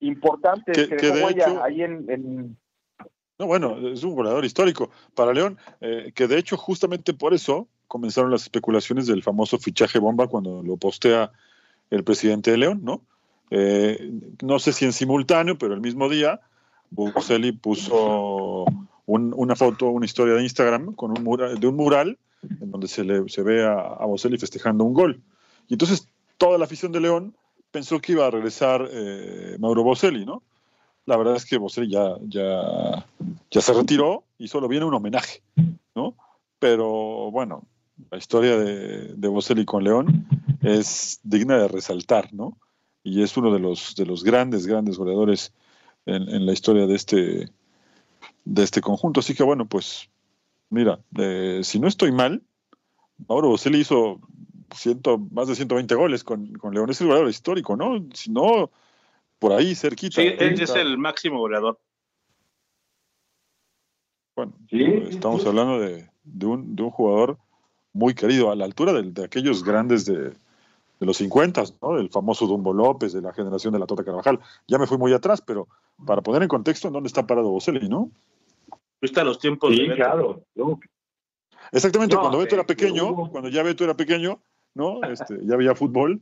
[0.00, 1.28] importantes que, dejó
[1.62, 2.56] ahí en,
[3.38, 7.68] No, bueno, es un goleador histórico para León, eh, que de hecho justamente por eso
[7.88, 11.32] comenzaron las especulaciones del famoso fichaje bomba cuando lo postea
[11.90, 13.02] el presidente de León, ¿no?
[13.50, 16.40] Eh, no sé si en simultáneo, pero el mismo día,
[16.90, 18.64] Bocelli puso
[19.06, 23.04] una foto, una historia de Instagram con un mural, de un mural en donde se,
[23.04, 25.20] le, se ve a, a Bocelli festejando un gol.
[25.68, 26.08] Y entonces
[26.42, 27.36] toda la afición de León
[27.70, 30.42] pensó que iba a regresar eh, Mauro Boselli, ¿no?
[31.06, 33.06] La verdad es que Boselli ya, ya,
[33.48, 35.40] ya se retiró y solo viene un homenaje,
[35.94, 36.16] ¿no?
[36.58, 37.62] Pero bueno,
[38.10, 40.26] la historia de, de Boselli con León
[40.62, 42.58] es digna de resaltar, ¿no?
[43.04, 45.52] Y es uno de los, de los grandes, grandes goleadores
[46.06, 47.50] en, la historia de este,
[48.44, 49.20] de este conjunto.
[49.20, 50.08] Así que bueno, pues
[50.70, 50.98] mira,
[51.62, 52.42] si no estoy mal,
[53.28, 54.18] Mauro Boselli hizo
[54.74, 56.90] ciento, más de 120 goles con, con León.
[56.90, 58.06] Es el goleador histórico, ¿no?
[58.14, 58.70] Si no,
[59.38, 60.20] por ahí cerquita.
[60.22, 61.78] Sí, es el máximo goleador.
[64.34, 67.38] Bueno, estamos hablando de, de, un, de un jugador
[67.92, 70.30] muy querido, a la altura de, de aquellos grandes de,
[71.02, 71.96] de los 50, ¿no?
[71.96, 74.38] Del famoso Dumbo López, de la generación de la Tota Carvajal.
[74.68, 75.68] Ya me fui muy atrás, pero
[76.06, 78.10] para poner en contexto en dónde está parado Boselli, ¿no?
[79.00, 80.44] Viste los tiempos sí, claro.
[81.72, 84.40] Exactamente, cuando Beto era pequeño, cuando ya Beto era pequeño,
[84.74, 85.02] ¿no?
[85.02, 86.20] Este, ya había fútbol,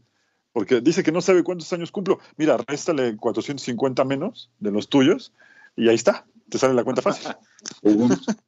[0.53, 2.19] porque dice que no sabe cuántos años cumplo.
[2.37, 5.33] Mira, réstale 450 menos de los tuyos
[5.77, 7.33] y ahí está, te sale la cuenta fácil.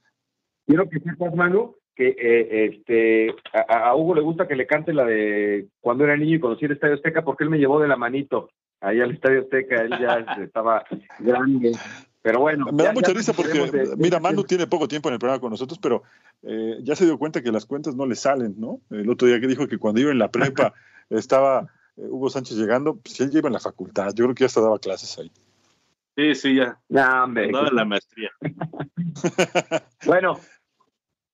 [0.67, 3.35] Quiero que sepas, Manu, que eh, este,
[3.69, 6.73] a, Hugo le gusta que le cante la de cuando era niño y conocí el
[6.73, 8.49] Estadio Azteca porque él me llevó de la manito
[8.81, 10.85] ahí al Estadio Azteca, él ya estaba
[11.19, 11.73] grande.
[12.23, 12.67] Pero bueno.
[12.73, 15.79] Me da mucha risa porque, mira, Manu tiene poco tiempo en el programa con nosotros,
[15.81, 16.05] pero
[16.43, 18.81] eh, ya se dio cuenta que las cuentas no le salen, ¿no?
[18.91, 20.73] El otro día que dijo que cuando iba en la prepa
[21.11, 24.47] estaba eh, Hugo Sánchez llegando, pues él lleva en la facultad, yo creo que ya
[24.47, 25.33] hasta daba clases ahí.
[26.15, 26.79] Sí, sí, ya.
[26.89, 27.51] Ya, hombre.
[27.51, 28.31] la maestría.
[30.07, 30.39] bueno,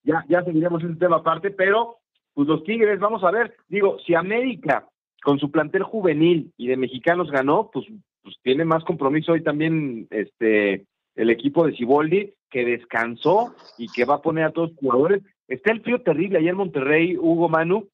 [0.05, 1.99] ya, ya seguiremos ese tema aparte, pero
[2.33, 4.89] pues los Tigres, vamos a ver, digo, si América
[5.23, 7.87] con su plantel juvenil y de mexicanos ganó, pues
[8.23, 14.05] pues tiene más compromiso hoy también este el equipo de Ciboldi, que descansó y que
[14.05, 15.23] va a poner a todos los jugadores.
[15.49, 17.89] Está el frío terrible allá en Monterrey, Hugo Manu,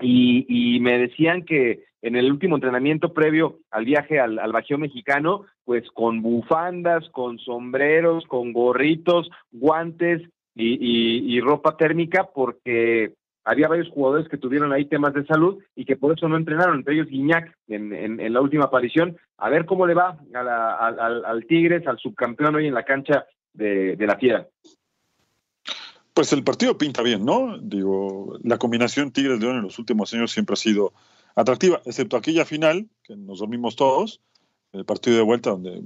[0.00, 4.76] y, y me decían que, en el último entrenamiento previo al viaje al, al Bajío
[4.76, 10.22] Mexicano, pues con bufandas, con sombreros, con gorritos, guantes
[10.54, 15.84] y, y ropa térmica, porque había varios jugadores que tuvieron ahí temas de salud y
[15.84, 19.16] que por eso no entrenaron, entre ellos Guiñac en, en, la última aparición.
[19.38, 23.96] A ver cómo le va al, al, Tigres, al subcampeón hoy en la cancha de,
[23.96, 24.46] de la Fiera.
[26.14, 27.58] Pues el partido pinta bien, ¿no?
[27.58, 30.92] Digo, la combinación Tigres-León en los últimos años siempre ha sido
[31.34, 34.20] atractiva, excepto aquella final, que nos dormimos todos,
[34.72, 35.82] el partido de vuelta donde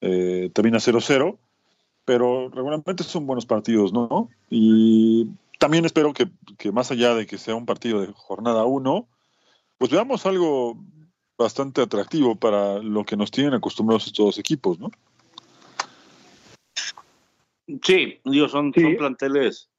[0.00, 1.38] eh, termina 0-0,
[2.04, 4.28] pero regularmente son buenos partidos, ¿no?
[4.50, 5.28] Y
[5.62, 9.08] también espero que, más allá de que sea un partido de jornada 1,
[9.78, 10.76] pues veamos algo
[11.38, 14.90] bastante atractivo para lo que nos tienen acostumbrados estos dos equipos, ¿no?
[17.80, 19.70] Sí, digo, son, son planteles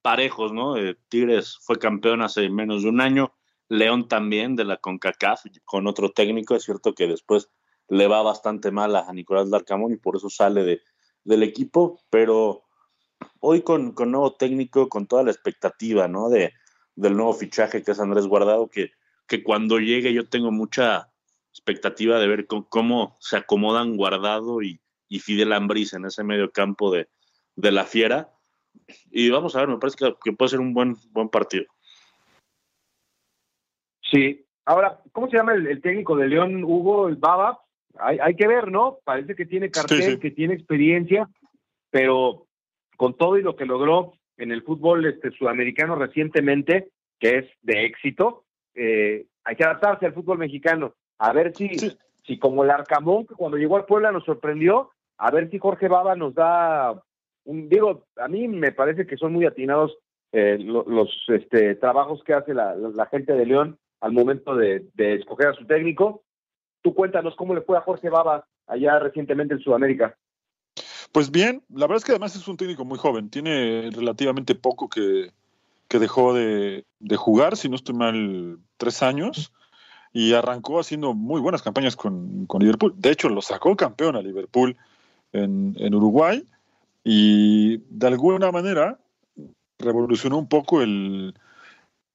[0.00, 0.76] parejos, ¿no?
[1.10, 3.34] Tigres fue campeón hace menos de un año,
[3.68, 7.50] León también de la CONCACAF con otro técnico, es cierto que después
[7.88, 10.80] le va bastante mal a Nicolás Larcamón y por eso sale de,
[11.24, 12.67] del equipo, pero
[13.40, 16.28] hoy con, con, nuevo técnico, con toda la expectativa, ¿no?
[16.28, 16.52] De,
[16.98, 18.90] del nuevo fichaje que es Andrés Guardado, que,
[19.26, 21.10] que cuando llegue yo tengo mucha
[21.52, 26.90] expectativa de ver cómo, se acomodan Guardado y, y Fidel Ambriz en ese medio campo
[26.90, 27.08] de,
[27.56, 28.30] de, la Fiera.
[29.10, 31.66] Y vamos a ver, me parece que, puede ser un buen, buen partido.
[34.02, 34.44] Sí.
[34.64, 37.60] Ahora, ¿cómo se llama el, técnico de León, Hugo, el Baba?
[37.98, 38.98] Hay, hay, que ver, ¿no?
[39.04, 41.28] Parece que tiene cartel, que tiene experiencia,
[41.90, 42.47] pero
[42.98, 47.86] con todo y lo que logró en el fútbol este, sudamericano recientemente, que es de
[47.86, 50.94] éxito, eh, hay que adaptarse al fútbol mexicano.
[51.18, 51.70] A ver si,
[52.24, 55.88] si como el Arcamón, que cuando llegó al Puebla nos sorprendió, a ver si Jorge
[55.88, 57.00] Baba nos da
[57.44, 59.96] un, digo, a mí me parece que son muy atinados
[60.32, 62.74] eh, los, este, trabajos que hace la,
[63.10, 66.22] gente de León al momento de, de, escoger a su técnico.
[66.82, 70.16] Tú cuéntanos cómo le fue a Jorge Baba allá recientemente en Sudamérica.
[71.12, 74.88] Pues bien, la verdad es que además es un técnico muy joven, tiene relativamente poco
[74.88, 75.32] que,
[75.88, 76.84] dejó de,
[77.16, 79.52] jugar, si no estoy mal, tres años,
[80.12, 82.94] y arrancó haciendo muy buenas campañas con, Liverpool.
[82.96, 84.76] De hecho, lo sacó campeón a Liverpool
[85.32, 86.44] en, en, Uruguay
[87.04, 88.98] y de alguna manera
[89.78, 91.34] revolucionó un poco el,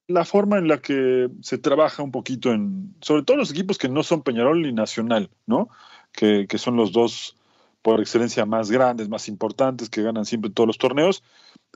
[0.08, 3.90] la forma en la que se trabaja un poquito en, sobre todo los equipos que
[3.90, 5.70] no son Peñarol ni Nacional, ¿no?
[6.12, 7.38] Que, que son los dos
[7.84, 11.22] por excelencia más grandes, más importantes, que ganan siempre todos los torneos.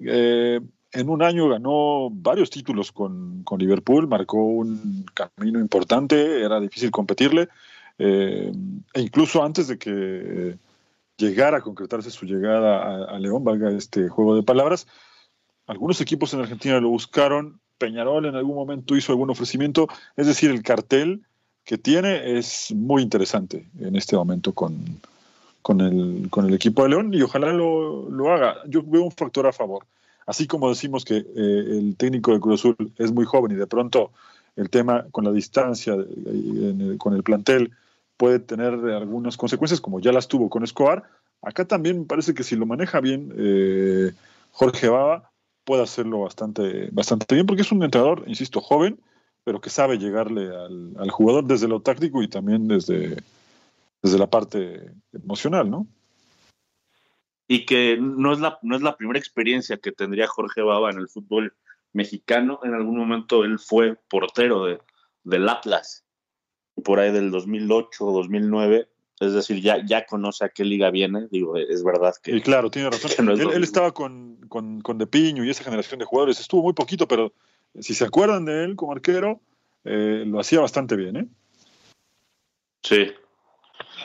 [0.02, 0.60] Eh,
[0.94, 7.50] en un año ganó varios títulos con, Liverpool, marcó un camino importante, era difícil competirle,
[8.00, 8.52] eh,
[8.94, 10.58] e incluso antes de que
[11.18, 14.88] llegara a concretarse su llegada a, León, valga este juego de palabras,
[15.66, 20.52] algunos equipos en Argentina lo buscaron, Peñarol en algún momento hizo algún ofrecimiento, es decir,
[20.52, 21.24] el cartel
[21.66, 25.02] que tiene es muy interesante en este momento con,
[25.62, 28.58] con el, con el equipo de León y ojalá lo, lo, haga.
[28.68, 29.86] Yo veo un factor a favor.
[30.26, 33.68] Así como decimos que eh, el técnico de Cruz Azul es muy joven y de
[33.68, 34.12] pronto
[34.56, 35.96] el tema con la distancia,
[36.98, 37.72] con el plantel,
[38.18, 41.04] puede tener algunas consecuencias, como ya las tuvo con Escobar.
[41.44, 44.12] Acá también me parece que si lo maneja bien eh,
[44.52, 45.32] Jorge Baba,
[45.64, 49.00] puede hacerlo bastante, bastante bien, porque es un entrenador, insisto, joven,
[49.44, 53.18] pero que sabe llegarle al, al jugador desde lo táctico y también desde,
[54.02, 55.88] desde la parte emocional, ¿no?
[57.48, 60.98] Y que no es la, no es la primera experiencia que tendría Jorge Baba en
[60.98, 61.56] el fútbol
[61.94, 62.60] mexicano.
[62.64, 64.80] En algún momento él fue portero de,
[65.24, 66.04] del Atlas,
[66.84, 68.90] por ahí del 2008 o 2009.
[69.20, 71.28] Es decir, ya, ya conoce a qué liga viene.
[71.32, 72.36] Digo, es verdad que.
[72.36, 73.30] Y claro, tiene razón.
[73.30, 76.40] él, estaba con, con, con, De Piño y esa generación de jugadores.
[76.40, 77.34] Estuvo muy poquito, pero
[77.80, 79.42] si se acuerdan de él como arquero,
[79.86, 81.28] eh, lo hacía bastante bien, ¿eh?
[82.84, 83.12] Sí,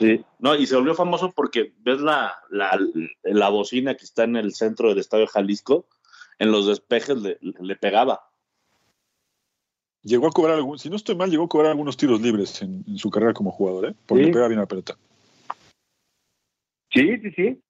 [0.03, 0.25] Sí.
[0.41, 2.77] No, y se volvió famoso porque ves la, la,
[3.23, 5.87] la, bocina que está en el centro del Estadio Jalisco,
[6.41, 8.21] en los despejes le, le, pegaba.
[10.03, 12.85] Llegó a cobrar algún, si no estoy mal, llegó a cobrar algunos tiros libres en,
[12.99, 13.95] su carrera como jugador, ¿eh?
[14.05, 14.97] Porque le pega bien la pelota.
[16.93, 17.62] Sí, sí, sí.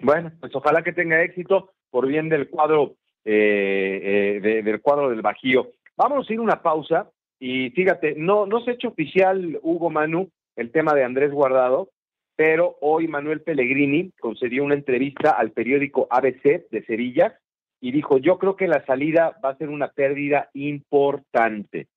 [0.00, 5.20] Bueno, pues ojalá que tenga éxito por bien del cuadro, eh, eh, del cuadro del
[5.20, 5.72] Bajío.
[5.94, 10.30] Vamos a ir una pausa y fíjate, no, no se ha hecho oficial, Hugo Manu,
[10.56, 11.90] el tema de Andrés Guardado,
[12.34, 17.38] pero hoy Manuel Pellegrini concedió una entrevista al periódico ABC de Sevilla
[17.80, 21.88] y dijo, yo creo que la salida va a ser una pérdida importante.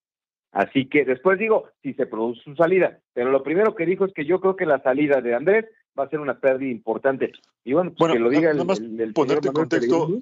[0.52, 4.14] Así que después digo, si se produce su salida, pero lo primero que dijo es
[4.14, 5.66] que yo creo que la salida de Andrés
[5.98, 7.32] va a ser una pérdida importante.
[7.64, 8.60] Y bueno, pues que lo diga el,
[9.00, 10.20] el, ponerte en contexto,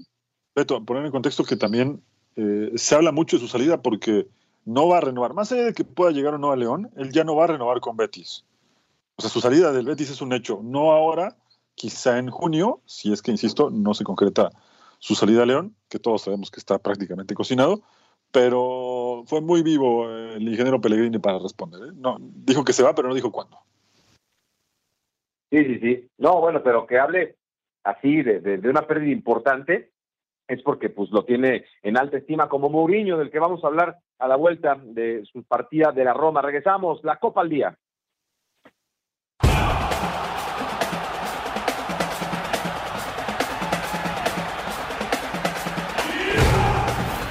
[0.55, 2.01] Beto, poner en contexto que también
[2.35, 4.27] eh, se habla mucho de su salida porque
[4.68, 5.34] no va a renovar.
[5.34, 7.47] Más allá de que pueda llegar o no a León, él ya no va a
[7.47, 8.45] renovar con Betis.
[9.15, 10.59] O sea, su salida del Betis es un hecho.
[10.61, 11.38] No ahora,
[11.74, 14.51] quizá en junio, si es que, insisto, no se concreta
[14.99, 17.82] su salida a León, que todos sabemos que está prácticamente cocinado,
[18.32, 21.82] pero fue muy vivo el ingeniero Pellegrini para responder.
[21.89, 21.91] ¿eh?
[21.95, 23.57] No, dijo que se va, pero no dijo cuándo.
[25.49, 26.09] Sí, sí, sí.
[26.18, 27.38] No, bueno, pero que hable
[27.84, 29.93] así de, de, una pérdida importante
[30.47, 33.97] es porque pues lo tiene en alta estima como Mourinho, del que vamos a hablar
[34.19, 36.41] a la vuelta de su partida de la Roma.
[36.41, 37.77] Regresamos, la Copa al día.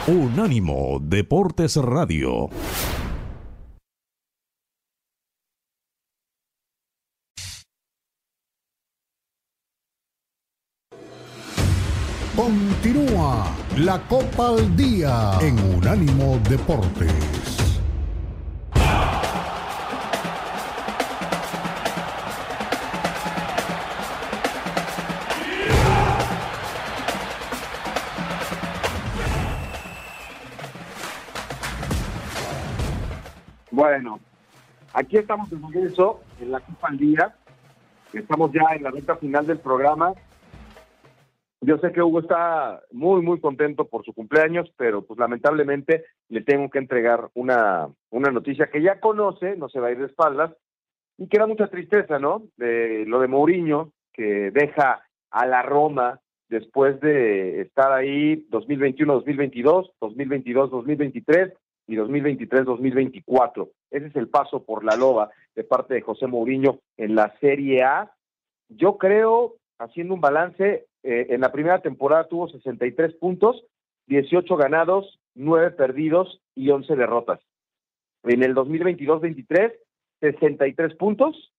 [0.08, 2.48] Unánimo Deportes Radio.
[12.36, 13.46] Continúa
[13.78, 17.80] la Copa al Día en Unánimo Deportes.
[33.70, 34.20] Bueno,
[34.92, 37.34] aquí estamos en regreso en la Copa al Día.
[38.12, 40.12] Estamos ya en la recta final del programa.
[41.62, 46.42] Yo sé que Hugo está muy, muy contento por su cumpleaños, pero pues lamentablemente le
[46.42, 50.06] tengo que entregar una, una noticia que ya conoce, no se va a ir de
[50.06, 50.52] espaldas,
[51.18, 52.42] y que da mucha tristeza, ¿no?
[52.56, 61.54] De lo de Mourinho, que deja a la Roma después de estar ahí 2021-2022, 2022-2023
[61.88, 63.70] y 2023-2024.
[63.90, 67.82] Ese es el paso por la loba de parte de José Mourinho en la Serie
[67.82, 68.12] A.
[68.68, 73.64] Yo creo, haciendo un balance, eh, en la primera temporada tuvo 63 puntos,
[74.06, 77.40] 18 ganados, 9 perdidos y 11 derrotas.
[78.24, 79.74] En el 2022-23,
[80.20, 81.52] 63 puntos,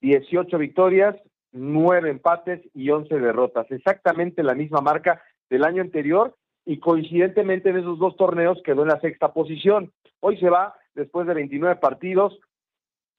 [0.00, 1.16] 18 victorias,
[1.52, 3.70] 9 empates y 11 derrotas.
[3.70, 8.88] Exactamente la misma marca del año anterior y coincidentemente en esos dos torneos quedó en
[8.88, 9.92] la sexta posición.
[10.20, 12.38] Hoy se va después de 29 partidos,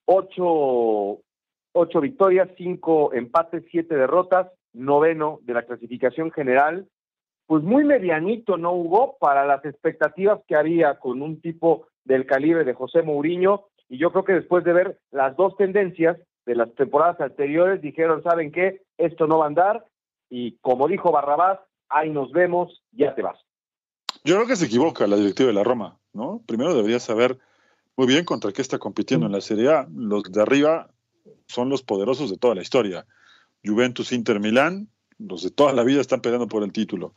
[0.06, 1.22] 8,
[2.02, 6.88] victorias, 5 empates, 7 derrotas, noveno de la clasificación general.
[7.48, 9.18] Pues muy medianito, ¿no, Hugo?
[9.20, 13.68] Para las expectativas que había con un tipo del calibre de José Mourinho.
[13.88, 18.24] Y yo creo que después de ver las dos tendencias de las temporadas anteriores, dijeron,
[18.24, 18.82] ¿saben qué?
[18.98, 19.86] Esto no va a andar.
[20.30, 21.60] Y como dijo Barrabás,
[21.90, 23.40] ahí nos vemos, ya te vas.
[24.24, 26.42] Yo creo que se equivoca la directiva de la Roma, ¿no?
[26.48, 27.38] Primero debería saber
[27.96, 29.88] muy bien contra qué está compitiendo en la Serie A.
[29.94, 30.90] Los de arriba
[31.48, 33.06] son los poderosos de toda la historia.
[33.66, 34.88] Juventus, Inter, Milán,
[35.18, 37.14] los de toda la vida están peleando por el título.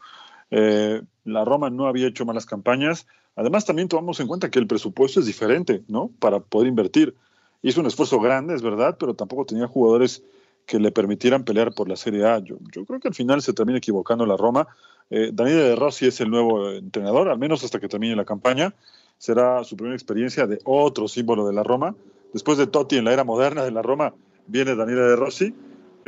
[0.51, 3.07] Eh, la Roma no había hecho malas campañas.
[3.37, 6.11] Además, también tomamos en cuenta que el presupuesto es diferente, ¿no?
[6.19, 7.15] Para poder invertir.
[7.63, 10.23] Hizo un esfuerzo grande, es verdad, pero tampoco tenía jugadores
[10.67, 12.39] que le permitieran pelear por la Serie A.
[12.39, 14.69] Yo, creo que al final se termina equivocando la Roma.
[15.11, 18.75] Eh, de Rossi es el nuevo entrenador, al menos hasta que termine la campaña.
[19.17, 21.97] Será su primera experiencia de otro símbolo de la Roma.
[22.33, 24.15] Después de Totti en la era moderna de la Roma,
[24.47, 25.55] viene Daniel de Rossi.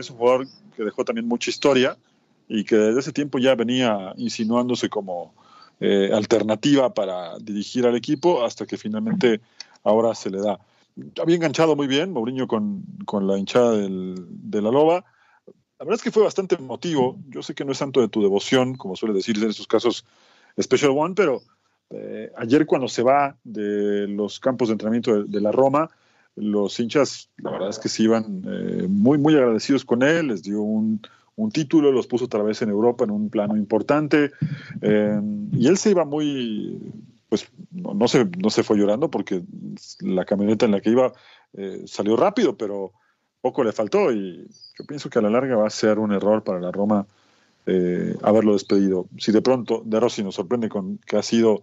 [0.00, 0.46] Es un jugador
[0.76, 1.96] que dejó también mucha historia
[2.48, 5.34] y que desde ese tiempo ya venía insinuándose como
[5.80, 9.40] eh, alternativa para dirigir al equipo hasta que finalmente
[9.82, 10.58] ahora se le da
[11.20, 15.04] había enganchado muy bien Mourinho con, con la hinchada del, de la loba.
[15.78, 17.18] La verdad es que fue bastante emotivo.
[17.28, 20.04] Yo sé que no es tanto de tu devoción, como suele decirse en esos casos
[20.60, 21.42] Special One, pero
[21.90, 25.90] eh, ayer cuando se va de los campos de entrenamiento de, la Roma,
[26.36, 30.42] los hinchas, la verdad es que se iban eh, muy, muy agradecidos con él, les
[30.42, 31.00] dio un,
[31.36, 34.30] un, título, los puso otra vez en Europa en un plano importante,
[34.80, 35.20] eh,
[35.52, 36.78] y él se iba muy,
[37.28, 39.42] pues no, se, no se fue llorando porque
[40.00, 41.12] la camioneta en la que iba
[41.54, 42.92] eh, salió rápido, pero
[43.40, 44.46] poco le faltó y
[44.78, 47.06] yo pienso que a la larga va a ser un error para la Roma
[48.22, 49.06] haberlo despedido.
[49.16, 51.62] Si de pronto De Rossi nos sorprende con que ha sido,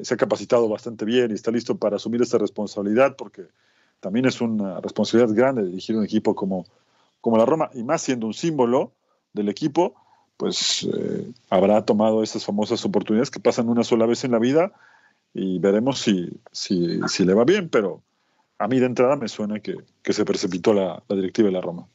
[0.00, 3.48] se ha capacitado bastante bien y está listo para asumir esta responsabilidad, porque
[4.00, 6.66] también es una responsabilidad grande dirigir un equipo como,
[7.20, 8.92] como la Roma, y más siendo un símbolo
[9.32, 9.94] del equipo,
[10.36, 10.88] pues
[11.50, 14.72] habrá tomado estas famosas oportunidades que pasan una sola vez en la vida
[15.34, 18.02] y veremos si, si, si, le va bien, pero
[18.58, 21.60] a mí de entrada me suena que, que se precipitó la, la, directiva de la
[21.60, 21.88] Roma.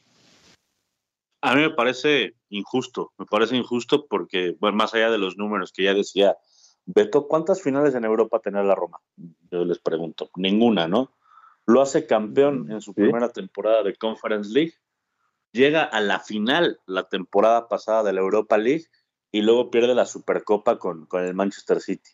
[1.42, 5.72] A mí me parece injusto, me parece injusto porque, bueno, más allá de los números
[5.72, 6.38] que ya decía
[6.86, 9.00] Beto, ¿cuántas finales en Europa tiene la Roma?
[9.52, 11.12] Yo les pregunto, ninguna, ¿no?
[11.66, 14.74] Lo hace campeón en su primera temporada de Conference League,
[15.52, 18.86] llega a la final la temporada pasada de la Europa League
[19.32, 22.12] y luego pierde la Supercopa con, con el Manchester City.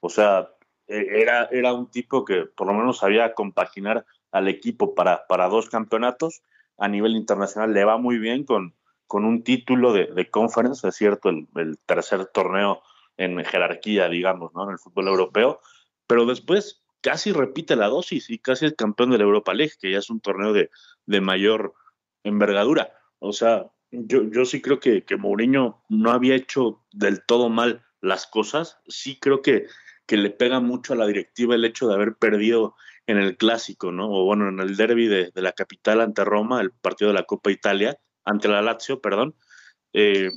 [0.00, 0.50] O sea,
[0.86, 5.48] eh, era, era un tipo que por lo menos sabía compaginar al equipo para, para
[5.48, 6.42] dos campeonatos.
[6.76, 8.74] A nivel internacional le va muy bien con,
[9.06, 12.82] con un título de, de conference, es cierto, el, el, tercer torneo
[13.16, 14.64] en jerarquía, digamos, ¿no?
[14.64, 15.60] en el fútbol europeo,
[16.06, 19.92] pero después casi repite la dosis y casi es campeón de la Europa League, que
[19.92, 20.70] ya es un torneo de,
[21.04, 21.74] de mayor
[22.22, 22.94] envergadura.
[23.18, 27.84] O sea, yo, yo sí creo que, que Mourinho no había hecho del todo mal
[28.00, 28.78] las cosas.
[28.88, 29.66] Sí creo que,
[30.06, 32.74] que le pega mucho a la directiva el hecho de haber perdido
[33.06, 34.10] en el clásico, ¿no?
[34.10, 37.24] O bueno, en el derby de, de la capital ante Roma, el partido de la
[37.24, 39.34] Copa Italia, ante la Lazio, perdón.
[39.92, 40.30] Eh,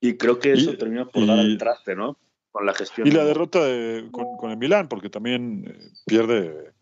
[0.00, 2.16] y creo que eso y, termina por dar el traste, ¿no?
[2.52, 3.06] Con la gestión.
[3.06, 6.72] Y la derrota de, con, con, el Milán, porque también eh, pierde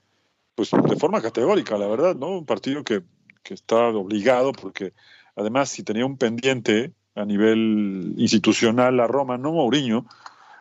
[0.54, 2.28] pues de forma categórica, la verdad, ¿no?
[2.38, 3.02] Un partido que,
[3.42, 4.94] que está obligado, porque
[5.36, 10.06] además si tenía un pendiente a nivel institucional a Roma, no Mourinho,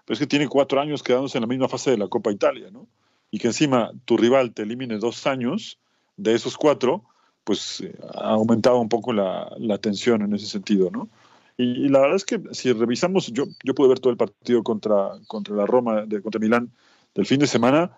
[0.05, 2.87] pues que tiene cuatro años quedándose en la misma fase de la Copa Italia, ¿no?
[3.31, 5.79] Y que encima tu rival te elimine dos años
[6.17, 7.03] de esos cuatro,
[7.43, 11.09] pues eh, ha aumentado un poco la, la tensión en ese sentido, ¿no?
[11.57, 15.11] Y, la verdad es que si revisamos, yo, yo pude ver todo el partido contra,
[15.27, 16.71] contra la Roma, de, contra Milán
[17.13, 17.97] del fin de semana,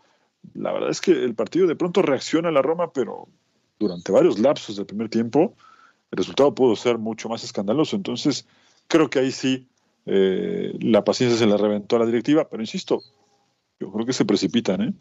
[0.53, 3.27] la verdad es que el partido de pronto reacciona a la Roma, pero
[3.79, 5.55] durante varios lapsos del primer tiempo,
[6.11, 7.95] el resultado pudo ser mucho más escandaloso.
[7.95, 8.47] Entonces,
[8.87, 9.67] creo que ahí sí
[10.05, 13.01] eh, la paciencia se la reventó a la directiva, pero insisto,
[13.79, 14.93] yo creo que se precipitan, ¿eh?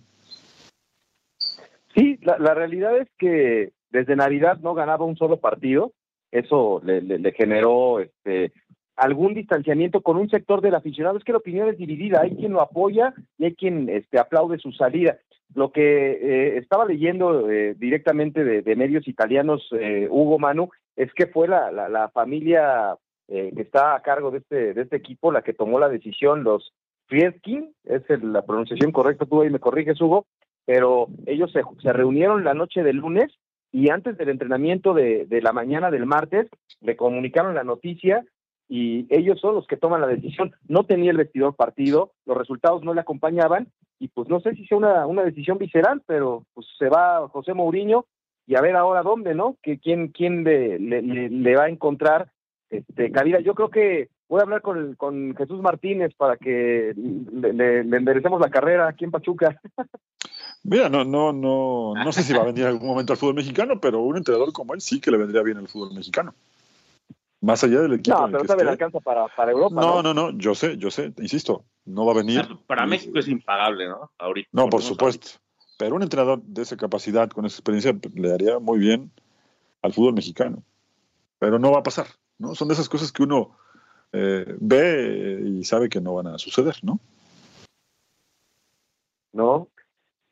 [1.94, 5.92] Sí, la, la realidad es que desde Navidad no ganaba un solo partido,
[6.30, 8.52] eso le, generó este
[8.96, 11.18] algún distanciamiento con un sector del aficionado.
[11.18, 14.58] Es que la opinión es dividida, hay quien lo apoya y hay quien este, aplaude
[14.58, 15.18] su salida.
[15.54, 21.26] Lo que eh, estaba leyendo eh, directamente de, medios italianos, eh, Hugo Manu, es que
[21.26, 22.96] fue la, la, familia
[23.28, 26.72] que está a cargo de este, de este equipo la que tomó la decisión, los
[27.06, 30.26] Friedkin, es la pronunciación correcta, tú ahí me corriges, Hugo,
[30.64, 33.32] pero ellos se, se reunieron la noche del lunes
[33.72, 36.48] y antes del entrenamiento de, de, la mañana del martes
[36.80, 38.24] le comunicaron la noticia
[38.68, 40.54] y ellos son los que toman la decisión.
[40.68, 44.66] No tenía el vestidor partido, los resultados no le acompañaban y pues no sé si
[44.66, 48.06] sea una, una decisión visceral, pero pues se va José Mourinho
[48.46, 49.56] y a ver ahora dónde, ¿no?
[49.62, 52.30] Que quién, quién le, le, va a encontrar
[52.70, 53.40] este cabida.
[53.40, 57.96] Yo creo que voy a hablar con, con Jesús Martínez para que le, le, le,
[57.96, 59.60] enderecemos la carrera aquí en Pachuca.
[60.62, 63.34] Mira, no, no, no, no sé si va a venir en algún momento al fútbol
[63.34, 66.34] mexicano, pero un entrenador como él sí que le vendría bien al fútbol mexicano.
[67.40, 68.18] Más allá del equipo.
[68.18, 69.80] No, pero todavía le alcanza para, para Europa.
[69.80, 72.40] No, no, no, no, yo sé, yo sé, insisto, no va a venir.
[72.40, 74.10] O sea, para México es impagable, ¿no?
[74.18, 74.48] Ahorita.
[74.52, 75.28] No, por supuesto.
[75.28, 75.46] Ahorita.
[75.78, 79.12] Pero un entrenador de esa capacidad, con esa experiencia, le daría muy bien
[79.82, 80.62] al fútbol mexicano.
[81.38, 82.06] Pero no va a pasar,
[82.38, 82.54] ¿no?
[82.54, 83.56] Son de esas cosas que uno
[84.12, 86.98] eh, ve y sabe que no van a suceder, ¿no?
[89.32, 89.68] No.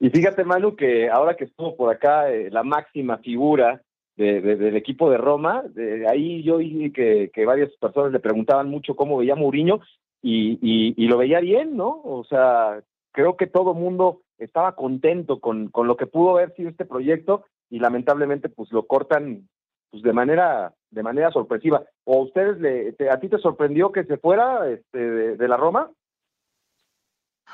[0.01, 3.83] Y fíjate, Manu, que ahora que estuvo por acá eh, la máxima figura
[4.17, 8.21] de, de, del equipo de Roma, de, ahí yo vi que, que, varias personas le
[8.21, 9.81] preguntaban mucho cómo veía Mourinho
[10.23, 12.01] y, y, y, lo veía bien, ¿no?
[12.05, 12.83] O sea,
[13.13, 17.79] creo que todo mundo estaba contento con, lo que pudo haber sido este proyecto y
[17.79, 19.49] lamentablemente pues lo cortan
[19.91, 21.85] pues de manera de manera sorpresiva.
[22.05, 25.57] ¿O a ustedes le, te, a ti te sorprendió que se fuera este, de, la
[25.57, 25.91] Roma?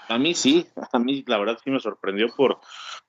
[0.08, 2.58] A mí sí, a mí la verdad sí me sorprendió por,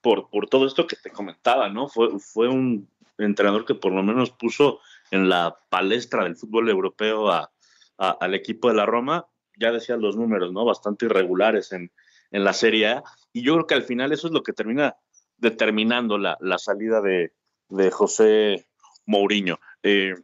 [0.02, 1.88] por, por todo esto que te comentaba, ¿no?
[1.88, 4.80] Fue, fue un entrenador que por lo menos puso
[5.10, 7.52] en la palestra del fútbol europeo a,
[7.98, 9.28] al equipo de la Roma,
[9.58, 10.66] ya decían los números, ¿no?
[10.66, 11.92] Bastante irregulares en,
[12.32, 13.04] en la Serie A,
[13.34, 14.96] y yo creo que al final eso es lo que termina
[15.38, 17.34] determinando la, la salida de,
[17.70, 18.68] de José
[19.06, 19.60] Mourinho.
[19.84, 20.16] Eh,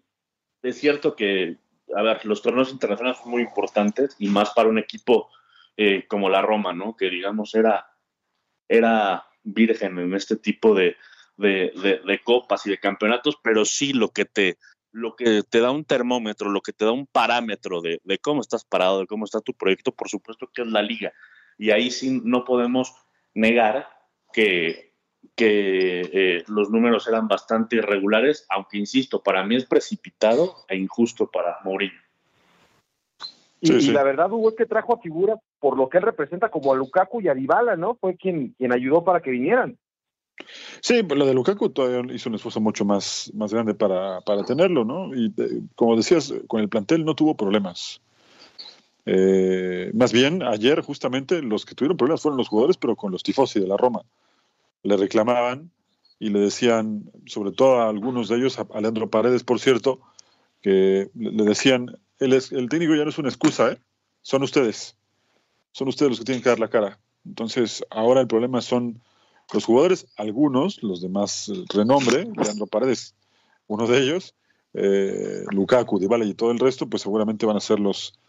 [0.62, 1.58] es cierto que,
[1.96, 5.30] a ver, los torneos internacionales son muy importantes y más para un equipo
[5.78, 6.96] eh, como la Roma, ¿no?
[6.96, 7.88] Que digamos era,
[8.68, 10.98] era virgen en este tipo de,
[11.38, 14.58] de, copas y de campeonatos, pero sí lo que te
[14.92, 18.42] lo que te da un termómetro, lo que te da un parámetro de, de cómo
[18.42, 21.14] estás parado, de cómo está tu proyecto, por supuesto que es la liga.
[21.58, 22.96] Y ahí sí no podemos
[23.36, 23.88] negar
[24.34, 24.88] que
[25.36, 31.30] que eh, los números eran bastante irregulares, aunque insisto, para mí es precipitado e injusto
[31.30, 32.02] para Mourinho.
[33.60, 33.90] Y, sí, sí.
[33.90, 36.72] y, la verdad, Hugo, es que trajo a figuras por lo que él representa como
[36.72, 37.96] a Lukaku y a Dybala, ¿no?
[37.96, 39.78] Fue quien, quien ayudó para que vinieran.
[40.82, 44.44] Sí, pues lo de Lukaku todavía hizo un esfuerzo mucho más, más grande para, para
[44.44, 45.16] tenerlo, ¿no?
[45.16, 48.02] Y eh, como decías, con el plantel no tuvo problemas.
[49.06, 53.24] Eh, más bien, ayer justamente los que tuvieron problemas fueron los jugadores, pero con los
[53.24, 54.04] tifosi de la Roma
[54.84, 55.72] le reclamaban
[56.20, 60.02] y le decían, sobre todo a algunos de ellos, a Leandro Paredes, por cierto,
[60.62, 63.78] que le decían, el, el técnico ya no es una excusa, ¿eh?
[64.22, 64.96] son ustedes,
[65.72, 67.00] son ustedes los que tienen que dar la cara.
[67.26, 69.02] Entonces, ahora el problema son
[69.54, 73.16] los jugadores, algunos, los de más renombre, Leandro Paredes,
[73.68, 74.36] uno de ellos,
[74.74, 78.20] eh, Lukaku, Dybala y todo el resto, pues seguramente van a ser los,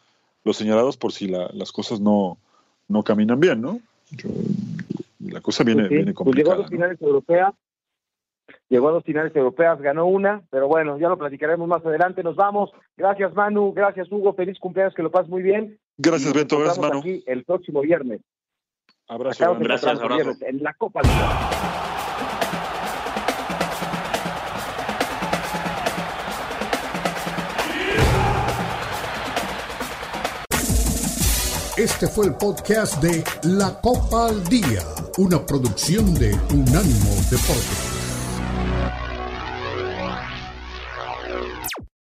[0.45, 2.39] los señalados por si las cosas no,
[2.89, 3.81] no caminan bien, ¿no?
[5.21, 6.57] la cosa viene, pues viene complicada.
[6.57, 7.55] llegó a finales europeas,
[8.69, 12.23] llegó a dos finales europeas, ganó una, pero bueno, ya lo platicaremos más adelante.
[12.23, 12.71] Nos vamos.
[12.97, 13.73] Gracias, Manu.
[13.73, 14.35] Gracias, Hugo.
[14.35, 15.79] Feliz cumpleaños, que lo pases muy bien.
[15.97, 16.59] Gracias, Beto.
[16.59, 17.01] Gracias, Manu.
[17.01, 18.21] Aquí el próximo viernes.
[19.09, 19.57] Abrazo.
[19.59, 20.33] Gracias, abrazo.
[20.43, 21.03] En la Copa
[31.79, 34.83] Este fue el podcast de La Copa al Día,
[35.17, 37.98] una producción de Unánimo Deportes.